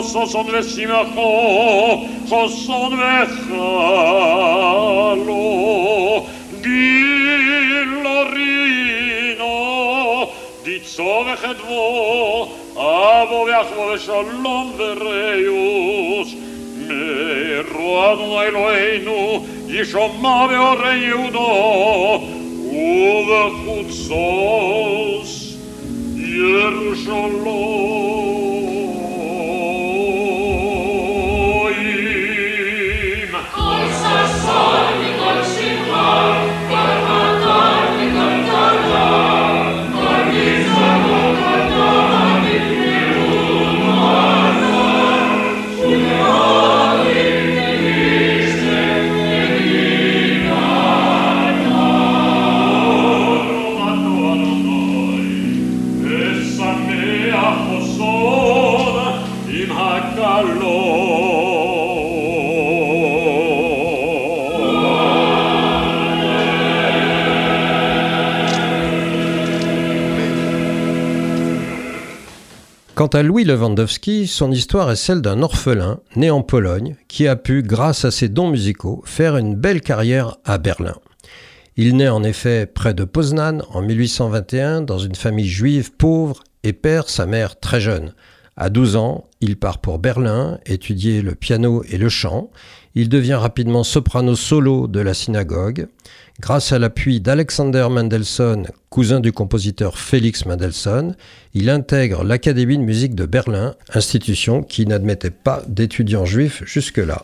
בו 0.00 0.02
ששון 0.02 0.46
ושמחו, 0.52 2.04
חסון 2.26 2.92
וחלו, 2.92 3.56
גילורינו, 6.60 8.26
דיצו 10.64 11.24
וחדבו, 11.32 12.48
אבו 12.72 13.44
ויחבו 13.46 13.86
ושלום 13.94 14.72
וריוס. 14.76 16.34
מרוענו 16.88 18.42
אלוהינו, 18.42 19.46
ישומע 19.68 20.46
באורי 20.46 20.96
יהודו, 20.96 22.20
ובחוצוס 23.66 25.56
ירושלים. 26.16 28.19
Quant 73.01 73.07
à 73.07 73.23
Louis 73.23 73.45
Lewandowski, 73.45 74.27
son 74.27 74.51
histoire 74.51 74.91
est 74.91 74.95
celle 74.95 75.23
d'un 75.23 75.41
orphelin 75.41 76.01
né 76.15 76.29
en 76.29 76.43
Pologne 76.43 76.97
qui 77.07 77.27
a 77.27 77.35
pu, 77.35 77.63
grâce 77.63 78.05
à 78.05 78.11
ses 78.11 78.29
dons 78.29 78.47
musicaux, 78.47 79.01
faire 79.07 79.37
une 79.37 79.55
belle 79.55 79.81
carrière 79.81 80.37
à 80.45 80.59
Berlin. 80.59 80.93
Il 81.77 81.97
naît 81.97 82.09
en 82.09 82.21
effet 82.21 82.67
près 82.67 82.93
de 82.93 83.03
Poznan 83.03 83.63
en 83.71 83.81
1821 83.81 84.81
dans 84.81 84.99
une 84.99 85.15
famille 85.15 85.49
juive 85.49 85.91
pauvre 85.93 86.43
et 86.61 86.73
perd 86.73 87.07
sa 87.07 87.25
mère 87.25 87.59
très 87.59 87.81
jeune. 87.81 88.13
À 88.55 88.69
12 88.69 88.95
ans, 88.97 89.25
il 89.39 89.57
part 89.57 89.79
pour 89.79 89.97
Berlin 89.97 90.59
étudier 90.67 91.23
le 91.23 91.33
piano 91.33 91.83
et 91.89 91.97
le 91.97 92.09
chant. 92.09 92.51
Il 92.93 93.09
devient 93.09 93.33
rapidement 93.33 93.83
soprano 93.83 94.35
solo 94.35 94.85
de 94.85 94.99
la 94.99 95.15
synagogue. 95.15 95.87
Grâce 96.41 96.71
à 96.71 96.79
l'appui 96.79 97.21
d'Alexander 97.21 97.87
Mendelssohn, 97.91 98.65
cousin 98.89 99.19
du 99.19 99.31
compositeur 99.31 99.99
Félix 99.99 100.47
Mendelssohn, 100.47 101.15
il 101.53 101.69
intègre 101.69 102.23
l'Académie 102.23 102.79
de 102.79 102.83
musique 102.83 103.13
de 103.13 103.27
Berlin, 103.27 103.75
institution 103.93 104.63
qui 104.63 104.87
n'admettait 104.87 105.29
pas 105.29 105.61
d'étudiants 105.67 106.25
juifs 106.25 106.63
jusque-là. 106.65 107.23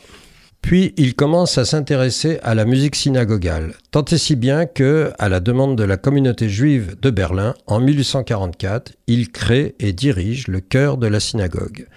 Puis 0.61 0.93
il 0.97 1.15
commence 1.15 1.57
à 1.57 1.65
s'intéresser 1.65 2.37
à 2.43 2.53
la 2.53 2.65
musique 2.65 2.95
synagogale, 2.95 3.73
tant 3.89 4.05
et 4.05 4.19
si 4.19 4.35
bien 4.35 4.67
que, 4.67 5.11
à 5.17 5.29
la 5.29 5.39
demande 5.39 5.75
de 5.75 5.83
la 5.83 5.97
communauté 5.97 6.47
juive 6.47 6.95
de 7.01 7.09
Berlin, 7.09 7.55
en 7.65 7.79
1844, 7.79 8.93
il 9.07 9.31
crée 9.31 9.73
et 9.79 9.93
dirige 9.93 10.47
le 10.47 10.59
chœur 10.59 10.97
de 10.97 11.07
la 11.07 11.19
synagogue. 11.19 11.87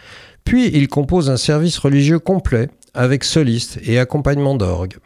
Puis 0.44 0.70
il 0.72 0.88
compose 0.88 1.28
un 1.28 1.37
service 1.37 1.76
religieux 1.76 2.18
complet, 2.18 2.70
avec 2.94 3.24
solistes 3.24 3.78
et 3.85 3.98
accompagnement 3.98 4.54
d'orgue. 4.54 4.96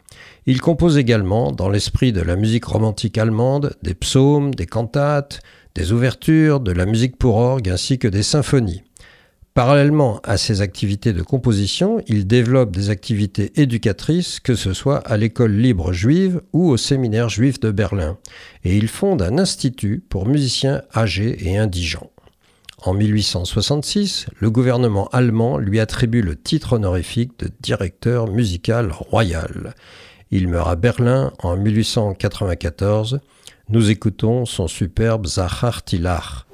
Il 0.47 0.61
compose 0.61 0.99
également, 0.99 1.51
dans 1.51 1.69
l'esprit 1.69 2.13
de 2.13 2.21
la 2.21 2.35
musique 2.35 2.65
romantique 2.65 3.17
allemande, 3.17 3.75
des 3.81 3.95
psaumes, 3.95 4.53
des 4.53 4.67
cantates, 4.67 5.39
des 5.73 5.91
ouvertures, 5.91 6.59
de 6.59 6.71
la 6.71 6.85
musique 6.85 7.17
pour 7.17 7.37
orgue 7.37 7.67
ainsi 7.67 7.97
que 7.97 8.07
des 8.07 8.21
symphonies. 8.21 8.83
Parallèlement 9.55 10.19
à 10.23 10.37
ses 10.37 10.61
activités 10.61 11.13
de 11.13 11.23
composition, 11.23 11.99
il 12.07 12.27
développe 12.27 12.69
des 12.71 12.91
activités 12.91 13.59
éducatrices, 13.59 14.39
que 14.39 14.53
ce 14.53 14.73
soit 14.73 14.97
à 14.99 15.17
l'école 15.17 15.53
libre 15.53 15.93
juive 15.93 16.41
ou 16.53 16.69
au 16.69 16.77
séminaire 16.77 17.29
juif 17.29 17.59
de 17.59 17.71
Berlin, 17.71 18.19
et 18.63 18.77
il 18.77 18.87
fonde 18.87 19.23
un 19.23 19.39
institut 19.39 20.03
pour 20.09 20.27
musiciens 20.27 20.83
âgés 20.95 21.37
et 21.47 21.57
indigents. 21.57 22.11
En 22.83 22.93
1866, 22.93 24.27
le 24.37 24.51
gouvernement 24.51 25.07
allemand 25.07 25.57
lui 25.57 25.79
attribue 25.79 26.21
le 26.21 26.35
titre 26.35 26.73
honorifique 26.73 27.39
de 27.39 27.49
directeur 27.61 28.27
musical 28.27 28.91
royal. 28.91 29.73
Il 30.31 30.47
meurt 30.47 30.69
à 30.69 30.75
Berlin 30.75 31.31
en 31.39 31.55
1894. 31.55 33.19
Nous 33.69 33.89
écoutons 33.89 34.45
son 34.45 34.67
superbe 34.67 35.25
Zachar 35.25 35.83
Tilach. 35.83 36.45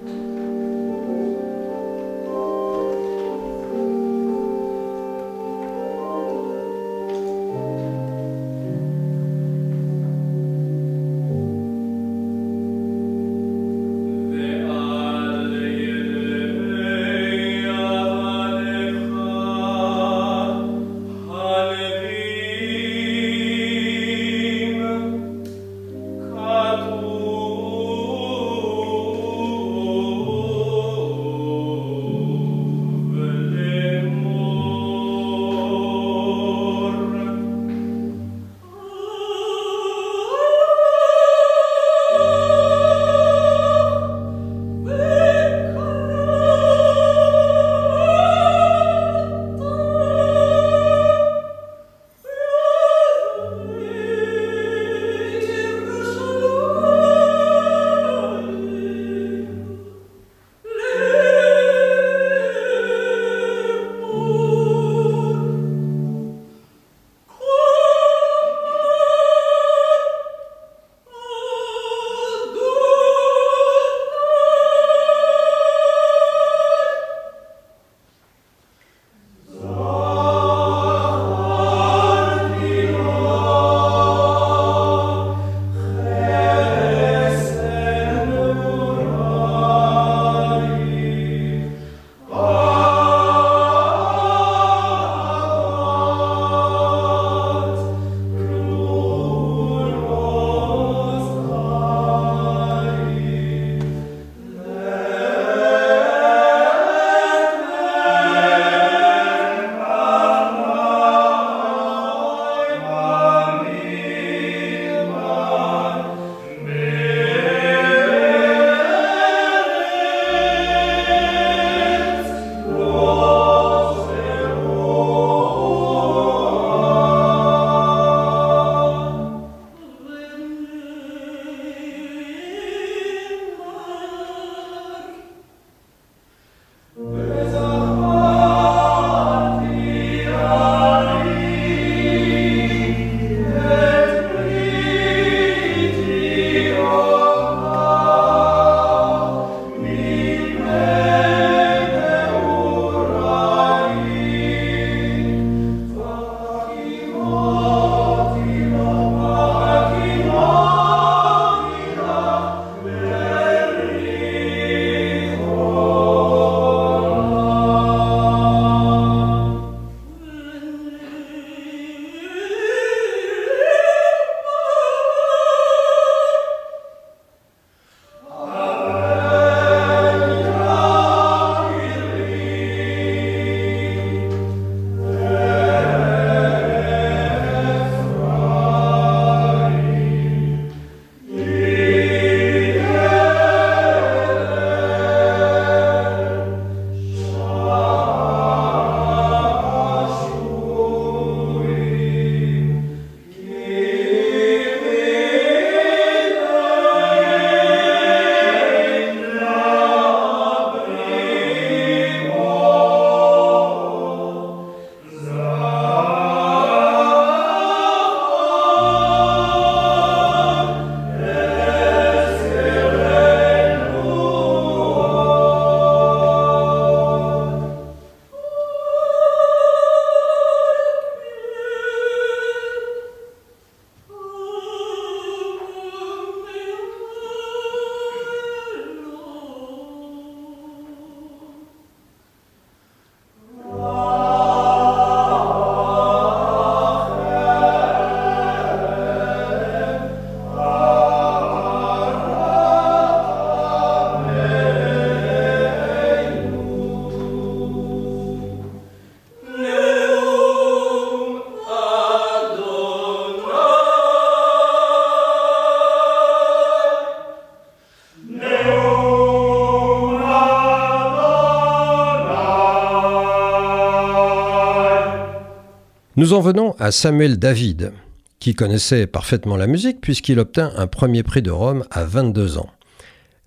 Nous 276.22 276.34
en 276.34 276.40
venons 276.40 276.76
à 276.78 276.92
Samuel 276.92 277.40
David, 277.40 277.94
qui 278.38 278.54
connaissait 278.54 279.08
parfaitement 279.08 279.58
la 279.58 279.66
musique 279.66 280.02
puisqu'il 280.02 280.38
obtint 280.38 280.72
un 280.78 280.86
premier 280.86 281.24
prix 281.24 281.42
de 281.42 281.50
Rome 281.50 281.84
à 281.90 282.04
22 282.04 282.60
ans. 282.60 282.70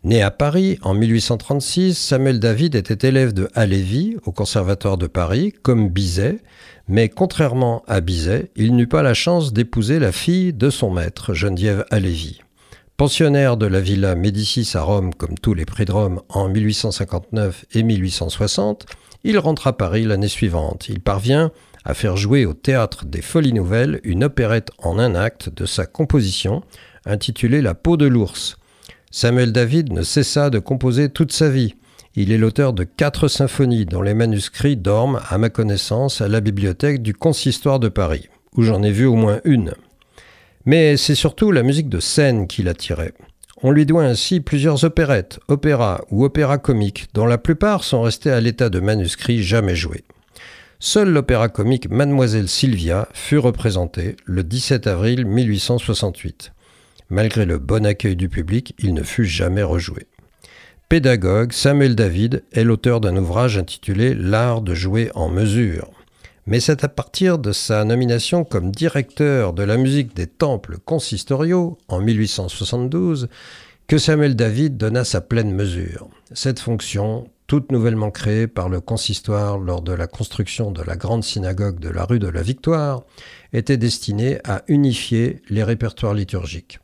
Né 0.02 0.22
à 0.22 0.32
Paris 0.32 0.80
en 0.82 0.92
1836, 0.92 1.96
Samuel 1.96 2.40
David 2.40 2.74
était 2.74 3.06
élève 3.06 3.32
de 3.32 3.48
Halévy 3.54 4.16
au 4.26 4.32
Conservatoire 4.32 4.98
de 4.98 5.06
Paris, 5.06 5.54
comme 5.62 5.88
Bizet, 5.88 6.40
mais 6.88 7.08
contrairement 7.08 7.84
à 7.86 8.00
Bizet, 8.00 8.50
il 8.56 8.74
n'eut 8.74 8.88
pas 8.88 9.04
la 9.04 9.14
chance 9.14 9.52
d'épouser 9.52 10.00
la 10.00 10.10
fille 10.10 10.52
de 10.52 10.68
son 10.68 10.90
maître, 10.90 11.32
Geneviève 11.32 11.84
Halévy. 11.92 12.40
Pensionnaire 12.96 13.56
de 13.56 13.66
la 13.66 13.80
Villa 13.80 14.16
Médicis 14.16 14.68
à 14.74 14.82
Rome, 14.82 15.14
comme 15.14 15.38
tous 15.38 15.54
les 15.54 15.64
prix 15.64 15.84
de 15.84 15.92
Rome, 15.92 16.22
en 16.28 16.48
1859 16.48 17.66
et 17.72 17.84
1860, 17.84 18.86
il 19.22 19.38
rentre 19.38 19.68
à 19.68 19.76
Paris 19.76 20.02
l'année 20.02 20.26
suivante. 20.26 20.88
Il 20.88 20.98
parvient 20.98 21.52
à 21.84 21.94
faire 21.94 22.16
jouer 22.16 22.46
au 22.46 22.54
théâtre 22.54 23.04
des 23.04 23.22
Folies 23.22 23.52
Nouvelles 23.52 24.00
une 24.04 24.24
opérette 24.24 24.70
en 24.78 24.98
un 24.98 25.14
acte 25.14 25.50
de 25.54 25.66
sa 25.66 25.86
composition, 25.86 26.62
intitulée 27.04 27.60
La 27.60 27.74
peau 27.74 27.96
de 27.96 28.06
l'ours. 28.06 28.56
Samuel 29.10 29.52
David 29.52 29.92
ne 29.92 30.02
cessa 30.02 30.50
de 30.50 30.58
composer 30.58 31.08
toute 31.08 31.32
sa 31.32 31.50
vie. 31.50 31.74
Il 32.16 32.32
est 32.32 32.38
l'auteur 32.38 32.72
de 32.72 32.84
quatre 32.84 33.28
symphonies 33.28 33.86
dont 33.86 34.02
les 34.02 34.14
manuscrits 34.14 34.76
dorment, 34.76 35.20
à 35.28 35.36
ma 35.38 35.50
connaissance, 35.50 36.20
à 36.20 36.28
la 36.28 36.40
bibliothèque 36.40 37.02
du 37.02 37.12
Consistoire 37.12 37.80
de 37.80 37.88
Paris, 37.88 38.28
où 38.56 38.62
j'en 38.62 38.82
ai 38.82 38.90
vu 38.90 39.04
au 39.04 39.14
moins 39.14 39.40
une. 39.44 39.74
Mais 40.64 40.96
c'est 40.96 41.14
surtout 41.14 41.52
la 41.52 41.62
musique 41.62 41.88
de 41.88 42.00
scène 42.00 42.46
qui 42.46 42.62
l'attirait. 42.62 43.12
On 43.62 43.70
lui 43.70 43.86
doit 43.86 44.04
ainsi 44.04 44.40
plusieurs 44.40 44.84
opérettes, 44.84 45.38
opéras 45.48 46.02
ou 46.10 46.24
opéras 46.24 46.58
comiques, 46.58 47.08
dont 47.14 47.26
la 47.26 47.38
plupart 47.38 47.84
sont 47.84 48.02
restés 48.02 48.30
à 48.30 48.40
l'état 48.40 48.70
de 48.70 48.80
manuscrits 48.80 49.42
jamais 49.42 49.76
joués. 49.76 50.04
Seul 50.86 51.08
l'opéra 51.08 51.48
comique 51.48 51.88
Mademoiselle 51.88 52.46
Sylvia 52.46 53.08
fut 53.14 53.38
représenté 53.38 54.16
le 54.26 54.44
17 54.44 54.86
avril 54.86 55.24
1868. 55.24 56.52
Malgré 57.08 57.46
le 57.46 57.56
bon 57.56 57.86
accueil 57.86 58.16
du 58.16 58.28
public, 58.28 58.74
il 58.78 58.92
ne 58.92 59.02
fut 59.02 59.24
jamais 59.24 59.62
rejoué. 59.62 60.06
Pédagogue, 60.90 61.52
Samuel 61.52 61.96
David 61.96 62.44
est 62.52 62.64
l'auteur 62.64 63.00
d'un 63.00 63.16
ouvrage 63.16 63.56
intitulé 63.56 64.12
L'art 64.14 64.60
de 64.60 64.74
jouer 64.74 65.10
en 65.14 65.30
mesure. 65.30 65.90
Mais 66.46 66.60
c'est 66.60 66.84
à 66.84 66.88
partir 66.88 67.38
de 67.38 67.52
sa 67.52 67.82
nomination 67.84 68.44
comme 68.44 68.70
directeur 68.70 69.54
de 69.54 69.62
la 69.62 69.78
musique 69.78 70.14
des 70.14 70.26
temples 70.26 70.76
consistoriaux 70.84 71.78
en 71.88 72.00
1872 72.00 73.30
que 73.86 73.96
Samuel 73.96 74.36
David 74.36 74.76
donna 74.76 75.02
sa 75.04 75.22
pleine 75.22 75.54
mesure. 75.54 76.10
Cette 76.34 76.60
fonction, 76.60 77.26
toute 77.46 77.70
nouvellement 77.70 78.10
créée 78.10 78.46
par 78.46 78.68
le 78.68 78.80
consistoire 78.80 79.58
lors 79.58 79.82
de 79.82 79.92
la 79.92 80.06
construction 80.06 80.70
de 80.70 80.82
la 80.82 80.96
grande 80.96 81.24
synagogue 81.24 81.78
de 81.78 81.90
la 81.90 82.04
rue 82.04 82.18
de 82.18 82.28
la 82.28 82.42
Victoire, 82.42 83.04
était 83.52 83.76
destinée 83.76 84.38
à 84.44 84.62
unifier 84.68 85.42
les 85.48 85.62
répertoires 85.62 86.14
liturgiques. 86.14 86.78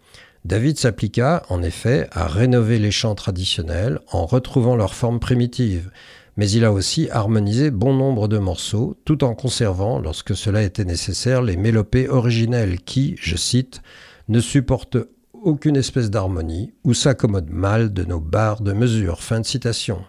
David 0.45 0.79
s'appliqua, 0.79 1.43
en 1.51 1.63
effet, 1.63 2.09
à 2.13 2.27
rénover 2.27 2.79
les 2.79 2.91
chants 2.91 3.15
traditionnels 3.15 4.01
en 4.11 4.25
retrouvant 4.25 4.77
leur 4.77 4.95
forme 4.95 5.21
primitive, 5.21 5.91
mais 6.37 6.51
il 6.51 6.65
a 6.65 6.73
aussi 6.73 7.11
harmonisé 7.11 7.71
bon 7.71 7.93
nombre 7.93 8.29
de 8.29 8.39
morceaux, 8.39 8.97
tout 9.05 9.25
en 9.25 9.35
conservant, 9.35 9.99
lorsque 9.99 10.35
cela 10.35 10.63
était 10.63 10.87
nécessaire, 10.87 11.43
les 11.43 11.57
mélopées 11.57 12.09
originelles 12.09 12.81
qui, 12.81 13.17
je 13.21 13.37
cite, 13.37 13.83
ne 14.29 14.41
supportent 14.41 14.97
aucune 15.43 15.77
espèce 15.77 16.11
d'harmonie 16.11 16.73
ou 16.85 16.95
s'accommodent 16.95 17.51
mal 17.51 17.93
de 17.93 18.05
nos 18.05 18.21
barres 18.21 18.63
de 18.63 18.73
mesure. 18.73 19.23
Fin 19.23 19.41
de 19.41 19.47
citation. 19.47 20.05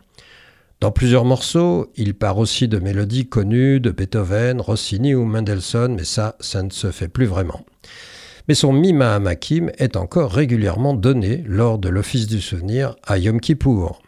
Dans 0.81 0.91
plusieurs 0.91 1.25
morceaux, 1.25 1.91
il 1.95 2.15
part 2.15 2.39
aussi 2.39 2.67
de 2.67 2.79
mélodies 2.79 3.29
connues 3.29 3.79
de 3.79 3.91
Beethoven, 3.91 4.59
Rossini 4.59 5.13
ou 5.13 5.25
Mendelssohn, 5.25 5.93
mais 5.93 6.03
ça, 6.03 6.35
ça 6.39 6.63
ne 6.63 6.71
se 6.71 6.89
fait 6.89 7.07
plus 7.07 7.27
vraiment. 7.27 7.63
Mais 8.47 8.55
son 8.55 8.73
Mima 8.73 9.13
Amakim 9.13 9.69
est 9.77 9.95
encore 9.95 10.31
régulièrement 10.31 10.95
donné 10.95 11.43
lors 11.45 11.77
de 11.77 11.87
l'Office 11.87 12.25
du 12.25 12.41
souvenir 12.41 12.95
à 13.03 13.19
Yom 13.19 13.39
Kippour. 13.39 14.01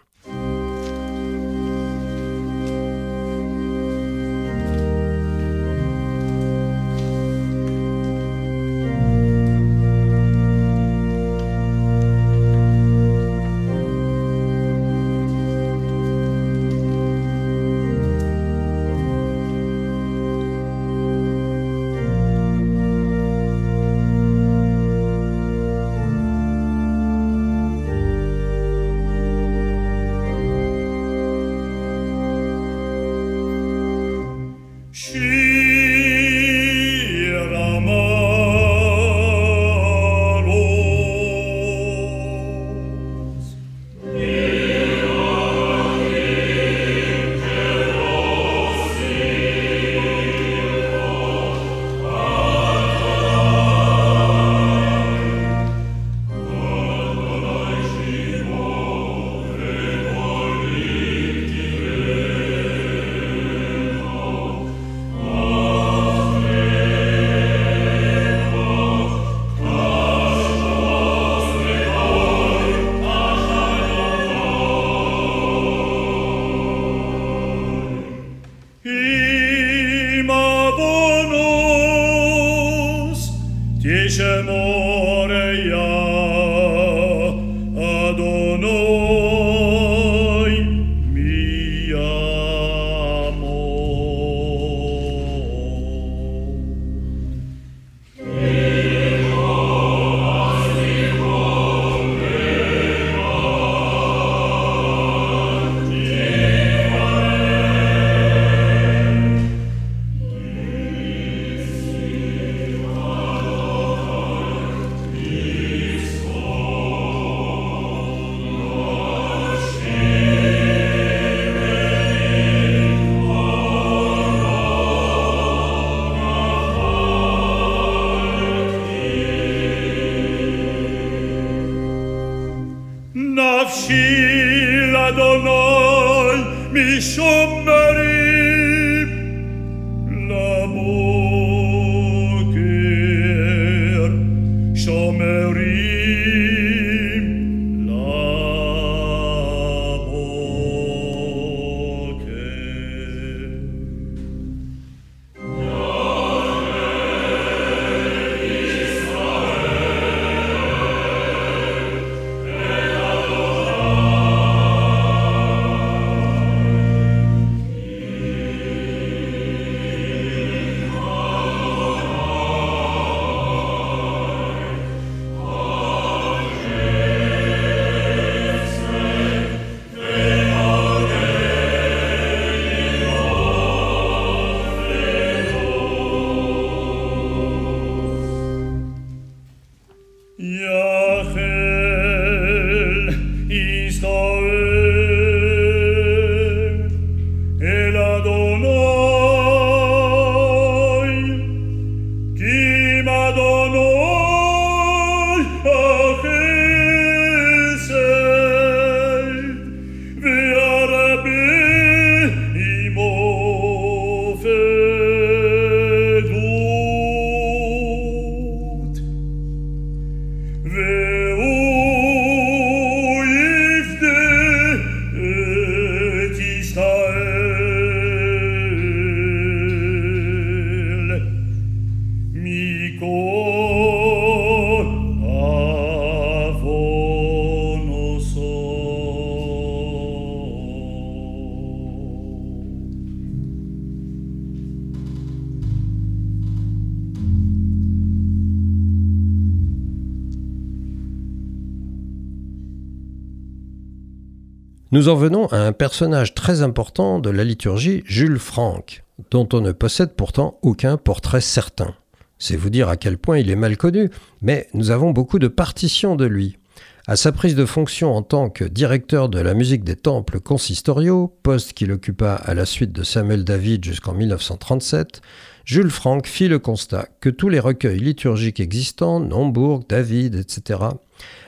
Nous 254.93 255.09
en 255.09 255.15
venons 255.15 255.47
à 255.47 255.57
un 255.57 255.71
personnage 255.71 256.35
très 256.35 256.61
important 256.61 257.17
de 257.17 257.31
la 257.31 257.43
liturgie, 257.43 258.03
Jules 258.05 258.37
Franck, 258.37 259.03
dont 259.31 259.49
on 259.51 259.59
ne 259.59 259.71
possède 259.71 260.13
pourtant 260.13 260.59
aucun 260.61 260.97
portrait 260.97 261.41
certain. 261.41 261.95
C'est 262.37 262.55
vous 262.55 262.69
dire 262.69 262.89
à 262.89 262.95
quel 262.95 263.17
point 263.17 263.39
il 263.39 263.49
est 263.49 263.55
mal 263.55 263.75
connu, 263.75 264.11
mais 264.43 264.67
nous 264.75 264.91
avons 264.91 265.09
beaucoup 265.09 265.39
de 265.39 265.47
partitions 265.47 266.15
de 266.15 266.25
lui. 266.25 266.59
À 267.07 267.15
sa 267.15 267.31
prise 267.31 267.55
de 267.55 267.65
fonction 267.65 268.15
en 268.15 268.21
tant 268.21 268.51
que 268.51 268.63
directeur 268.63 269.29
de 269.29 269.39
la 269.39 269.55
musique 269.55 269.83
des 269.83 269.95
temples 269.95 270.39
consistoriaux, 270.39 271.35
poste 271.41 271.73
qu'il 271.73 271.91
occupa 271.91 272.35
à 272.35 272.53
la 272.53 272.67
suite 272.67 272.91
de 272.91 273.01
Samuel 273.01 273.43
David 273.43 273.83
jusqu'en 273.83 274.13
1937, 274.13 275.21
Jules 275.65 275.89
Franck 275.89 276.27
fit 276.27 276.47
le 276.47 276.59
constat 276.59 277.07
que 277.19 277.29
tous 277.29 277.49
les 277.49 277.59
recueils 277.59 277.99
liturgiques 277.99 278.59
existants, 278.59 279.19
Nombourg, 279.19 279.85
David, 279.89 280.35
etc., 280.35 280.81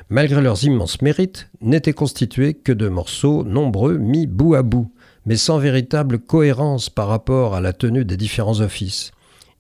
malgré 0.10 0.42
leurs 0.42 0.64
immenses 0.64 1.02
mérites, 1.02 1.50
n'étaient 1.62 1.94
constitués 1.94 2.54
que 2.54 2.72
de 2.72 2.88
morceaux 2.88 3.44
nombreux 3.44 3.98
mis 3.98 4.28
bout 4.28 4.56
à 4.56 4.64
bout, 4.64 4.92
mais 5.26 5.38
sans 5.38 5.58
véritable 5.58 6.20
cohérence 6.20 6.90
par 6.90 7.08
rapport 7.08 7.56
à 7.56 7.62
la 7.62 7.74
tenue 7.74 8.06
des 8.06 8.18
différents 8.18 8.62
offices. 8.62 9.12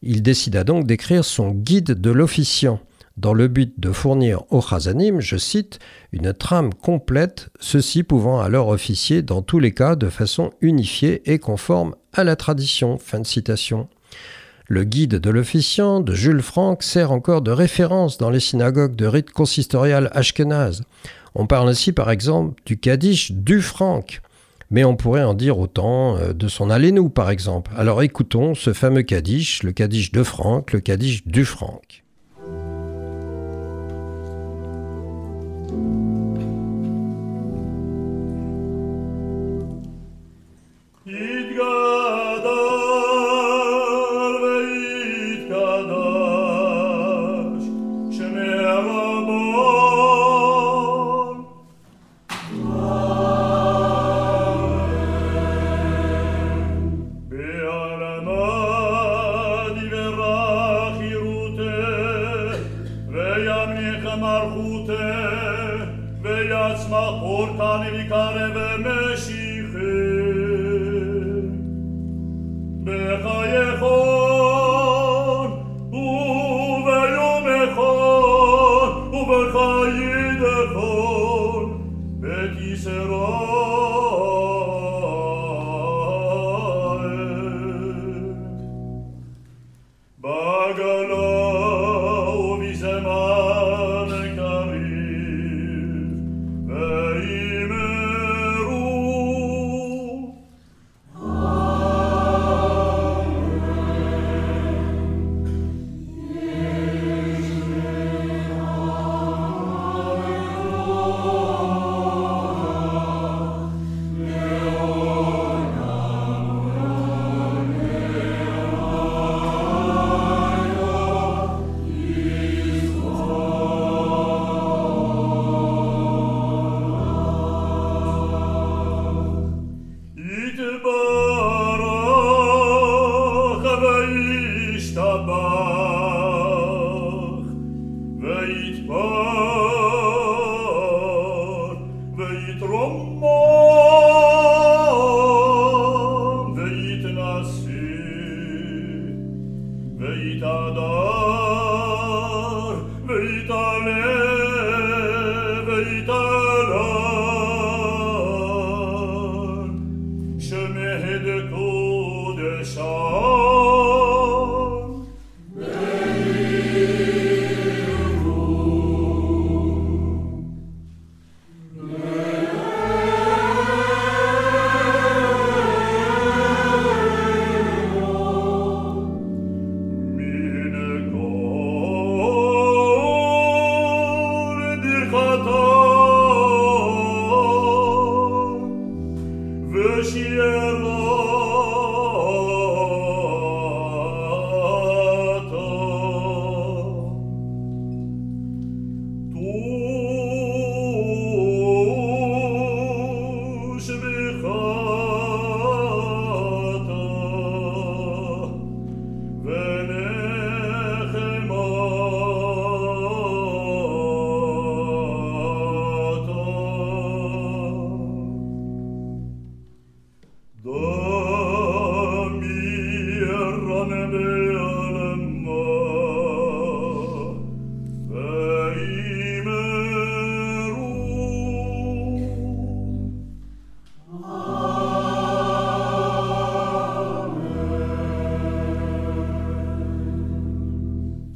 Il 0.02 0.22
décida 0.22 0.64
donc 0.64 0.86
d'écrire 0.86 1.26
son 1.26 1.52
guide 1.52 2.00
de 2.00 2.12
l'officiant, 2.12 2.80
dans 3.18 3.34
le 3.34 3.48
but 3.48 3.80
de 3.80 3.93
fournir 3.93 4.43
au 4.50 4.60
Chazanim, 4.62 5.22
je 5.22 5.38
cite, 5.38 5.80
une 6.12 6.34
trame 6.34 6.74
complète, 6.74 7.50
ceux-ci 7.62 8.04
pouvant 8.04 8.41
alors 8.41 8.68
officier 8.68 9.22
dans 9.22 9.41
tous 9.41 9.60
les 9.60 9.74
cas 9.74 9.96
de 9.96 10.10
façon 10.10 10.52
unifiée 10.60 11.22
et 11.26 11.39
conforme 11.39 11.96
à 12.12 12.26
la 12.26 12.36
tradition. 12.36 13.00
Le 14.68 14.84
guide 14.84 15.20
de 15.20 15.30
l'officiant 15.30 15.99
de 15.99 16.16
Jules 16.16 16.41
Franck 16.41 16.82
sert 16.82 17.11
encore 17.11 17.43
de 17.43 17.51
référence 17.51 18.18
dans 18.18 18.32
les 18.32 18.39
synagogues 18.39 18.95
de 18.95 19.05
rite 19.05 19.30
consistorial 19.30 20.09
ashkénaze. 20.11 20.82
On 21.36 21.45
parle 21.45 21.70
ainsi 21.70 21.91
par 21.91 22.09
exemple 22.09 22.59
du 22.66 22.76
Kaddish 22.76 23.32
du 23.32 23.61
Franck, 23.61 24.22
mais 24.72 24.84
on 24.84 24.95
pourrait 24.95 25.24
en 25.24 25.36
dire 25.36 25.59
autant 25.59 26.18
euh, 26.18 26.34
de 26.34 26.47
son 26.47 26.72
Allénou 26.72 27.09
par 27.09 27.30
exemple. 27.30 27.72
Alors 27.78 28.01
écoutons 28.01 28.55
ce 28.55 28.74
fameux 28.74 29.03
Kaddish, 29.03 29.61
le 29.61 29.72
Kaddish 29.72 30.11
de 30.11 30.24
Franck, 30.24 30.74
le 30.74 30.80
Kaddish 30.80 31.28
du 31.28 31.45
Franck. 31.45 32.03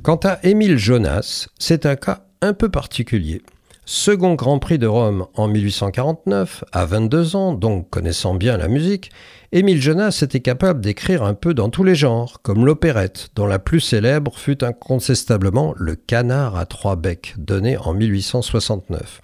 Quant 0.10 0.20
à 0.24 0.40
Émile 0.42 0.80
Jonas, 0.80 1.50
c'est 1.60 1.86
un 1.86 1.96
cas 1.96 2.24
un 2.42 2.54
peu 2.54 2.70
particulier. 2.70 3.44
Second 3.86 4.34
Grand 4.34 4.58
Prix 4.58 4.80
de 4.80 4.88
Rome 4.88 5.28
en 5.36 5.48
1849, 5.48 6.64
à 6.72 6.86
22 6.86 7.36
ans, 7.36 7.54
donc 7.54 7.92
connaissant 7.92 8.34
bien 8.34 8.58
la 8.58 8.70
musique, 8.70 9.12
Émile 9.52 9.80
Jonas 9.80 10.22
était 10.24 10.40
capable 10.40 10.82
d'écrire 10.82 11.22
un 11.22 11.36
peu 11.36 11.54
dans 11.54 11.70
tous 11.70 11.84
les 11.84 11.94
genres, 11.94 12.42
comme 12.42 12.66
l'opérette, 12.66 13.30
dont 13.36 13.46
la 13.46 13.60
plus 13.60 13.82
célèbre 13.82 14.36
fut 14.36 14.64
incontestablement 14.64 15.76
Le 15.78 15.96
Canard 15.96 16.56
à 16.56 16.66
trois 16.66 16.96
becs, 16.96 17.36
donné 17.38 17.78
en 17.78 17.94
1869. 17.94 19.22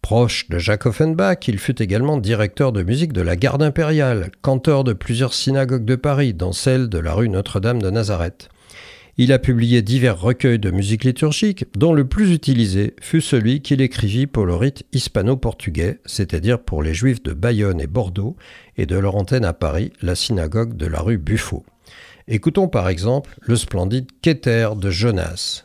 Proche 0.00 0.48
de 0.48 0.58
Jacques 0.58 0.86
Offenbach, 0.86 1.48
il 1.48 1.58
fut 1.58 1.82
également 1.82 2.18
directeur 2.18 2.70
de 2.70 2.84
musique 2.84 3.12
de 3.12 3.22
la 3.22 3.34
Garde 3.34 3.64
impériale, 3.64 4.30
canteur 4.42 4.84
de 4.84 4.92
plusieurs 4.92 5.34
synagogues 5.34 5.84
de 5.84 5.96
Paris, 5.96 6.34
dont 6.34 6.52
celle 6.52 6.88
de 6.88 6.98
la 6.98 7.14
rue 7.14 7.28
Notre-Dame 7.28 7.82
de 7.82 7.90
Nazareth. 7.90 8.48
Il 9.16 9.32
a 9.32 9.38
publié 9.38 9.80
divers 9.80 10.20
recueils 10.20 10.58
de 10.58 10.72
musique 10.72 11.04
liturgique, 11.04 11.66
dont 11.76 11.92
le 11.92 12.04
plus 12.04 12.32
utilisé 12.32 12.94
fut 13.00 13.20
celui 13.20 13.60
qu'il 13.60 13.80
écrivit 13.80 14.26
pour 14.26 14.44
le 14.44 14.56
rite 14.56 14.84
hispano-portugais, 14.92 16.00
c'est-à-dire 16.04 16.58
pour 16.58 16.82
les 16.82 16.94
juifs 16.94 17.22
de 17.22 17.32
Bayonne 17.32 17.80
et 17.80 17.86
Bordeaux, 17.86 18.34
et 18.76 18.86
de 18.86 18.98
leur 18.98 19.14
antenne 19.14 19.44
à 19.44 19.52
Paris, 19.52 19.92
la 20.02 20.16
synagogue 20.16 20.76
de 20.76 20.86
la 20.86 21.00
rue 21.00 21.18
Buffo. 21.18 21.64
Écoutons 22.26 22.66
par 22.66 22.88
exemple 22.88 23.36
le 23.42 23.54
splendide 23.54 24.08
Keter 24.20 24.70
de 24.76 24.90
Jonas. 24.90 25.64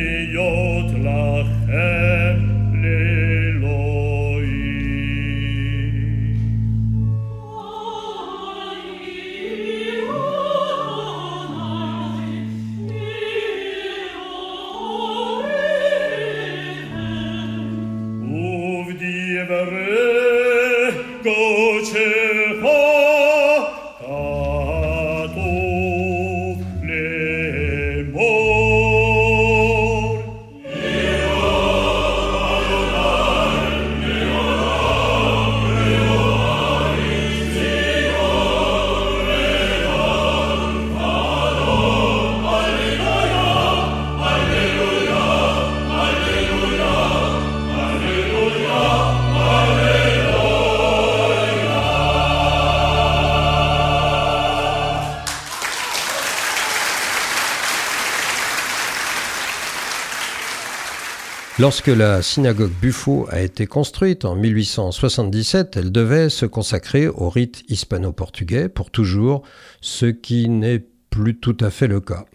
Lorsque 61.61 61.89
la 61.89 62.23
synagogue 62.23 62.71
Buffo 62.81 63.27
a 63.29 63.39
été 63.39 63.67
construite 63.67 64.25
en 64.25 64.35
1877, 64.35 65.77
elle 65.77 65.91
devait 65.91 66.29
se 66.29 66.47
consacrer 66.47 67.07
au 67.07 67.29
rite 67.29 67.61
hispano-portugais 67.69 68.67
pour 68.67 68.89
toujours, 68.89 69.43
ce 69.79 70.07
qui 70.07 70.49
n'est 70.49 70.83
plus 71.11 71.37
tout 71.37 71.55
à 71.59 71.69
fait 71.69 71.85
le 71.85 71.99
cas. 71.99 72.25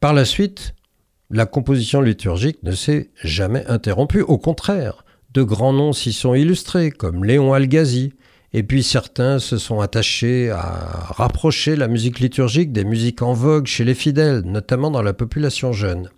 Par 0.00 0.14
la 0.14 0.24
suite, 0.24 0.74
la 1.28 1.44
composition 1.44 2.00
liturgique 2.00 2.62
ne 2.62 2.72
s'est 2.72 3.10
jamais 3.22 3.66
interrompue, 3.66 4.22
au 4.22 4.38
contraire, 4.38 5.04
de 5.34 5.42
grands 5.42 5.74
noms 5.74 5.92
s'y 5.92 6.14
sont 6.14 6.32
illustrés, 6.32 6.90
comme 6.90 7.26
Léon 7.26 7.52
Algazi, 7.52 8.14
et 8.54 8.62
puis 8.62 8.82
certains 8.82 9.40
se 9.40 9.58
sont 9.58 9.80
attachés 9.80 10.48
à 10.50 11.10
rapprocher 11.10 11.76
la 11.76 11.86
musique 11.86 12.18
liturgique 12.18 12.72
des 12.72 12.84
musiques 12.84 13.20
en 13.20 13.34
vogue 13.34 13.66
chez 13.66 13.84
les 13.84 13.94
fidèles, 13.94 14.40
notamment 14.46 14.90
dans 14.90 15.02
la 15.02 15.12
population 15.12 15.74
jeune. 15.74 16.08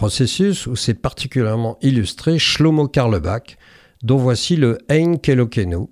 Processus 0.00 0.66
où 0.66 0.76
s'est 0.76 0.94
particulièrement 0.94 1.76
illustré 1.82 2.38
Shlomo 2.38 2.88
Karlebach, 2.88 3.58
dont 4.02 4.16
voici 4.16 4.56
le 4.56 4.78
Ein 4.88 5.18
Kelokenu. 5.18 5.88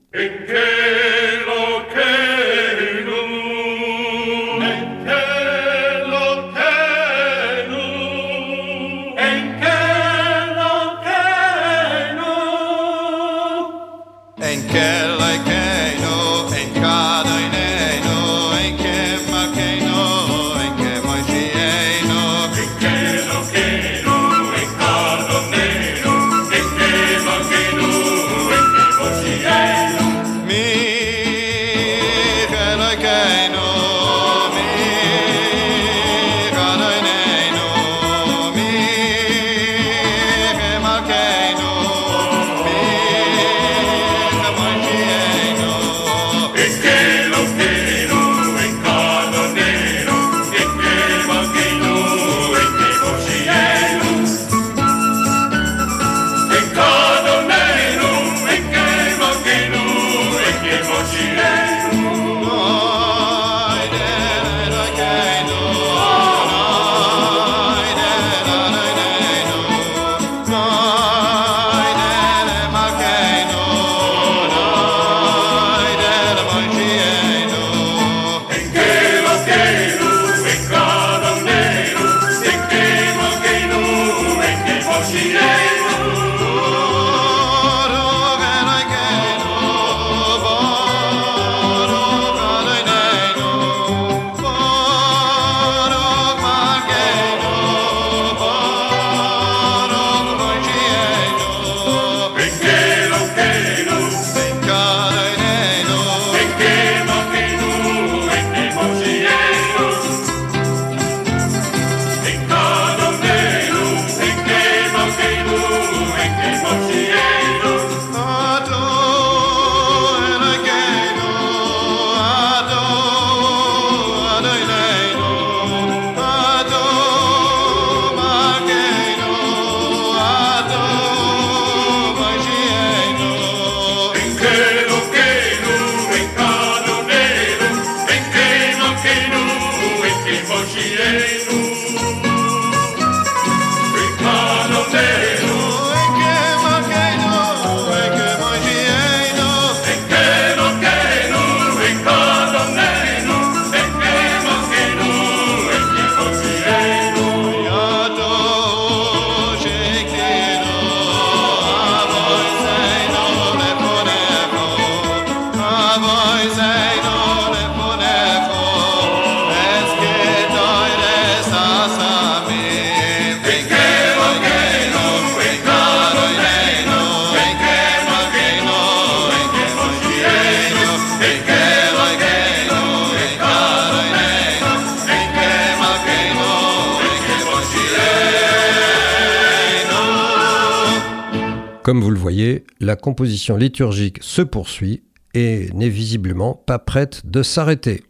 Comme 191.88 192.02
vous 192.02 192.10
le 192.10 192.18
voyez, 192.18 192.64
la 192.80 192.96
composition 192.96 193.56
liturgique 193.56 194.18
se 194.20 194.42
poursuit 194.42 195.04
et 195.32 195.70
n'est 195.72 195.88
visiblement 195.88 196.52
pas 196.52 196.78
prête 196.78 197.22
de 197.24 197.42
s'arrêter. 197.42 198.02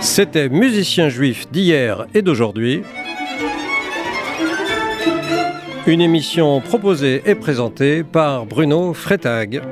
C'était 0.00 0.48
Musicien 0.48 1.10
juif 1.10 1.48
d'hier 1.52 2.08
et 2.12 2.22
d'aujourd'hui. 2.22 2.82
Une 5.86 6.00
émission 6.00 6.60
proposée 6.60 7.22
et 7.24 7.36
présentée 7.36 8.02
par 8.02 8.46
Bruno 8.46 8.94
Freitag. 8.94 9.62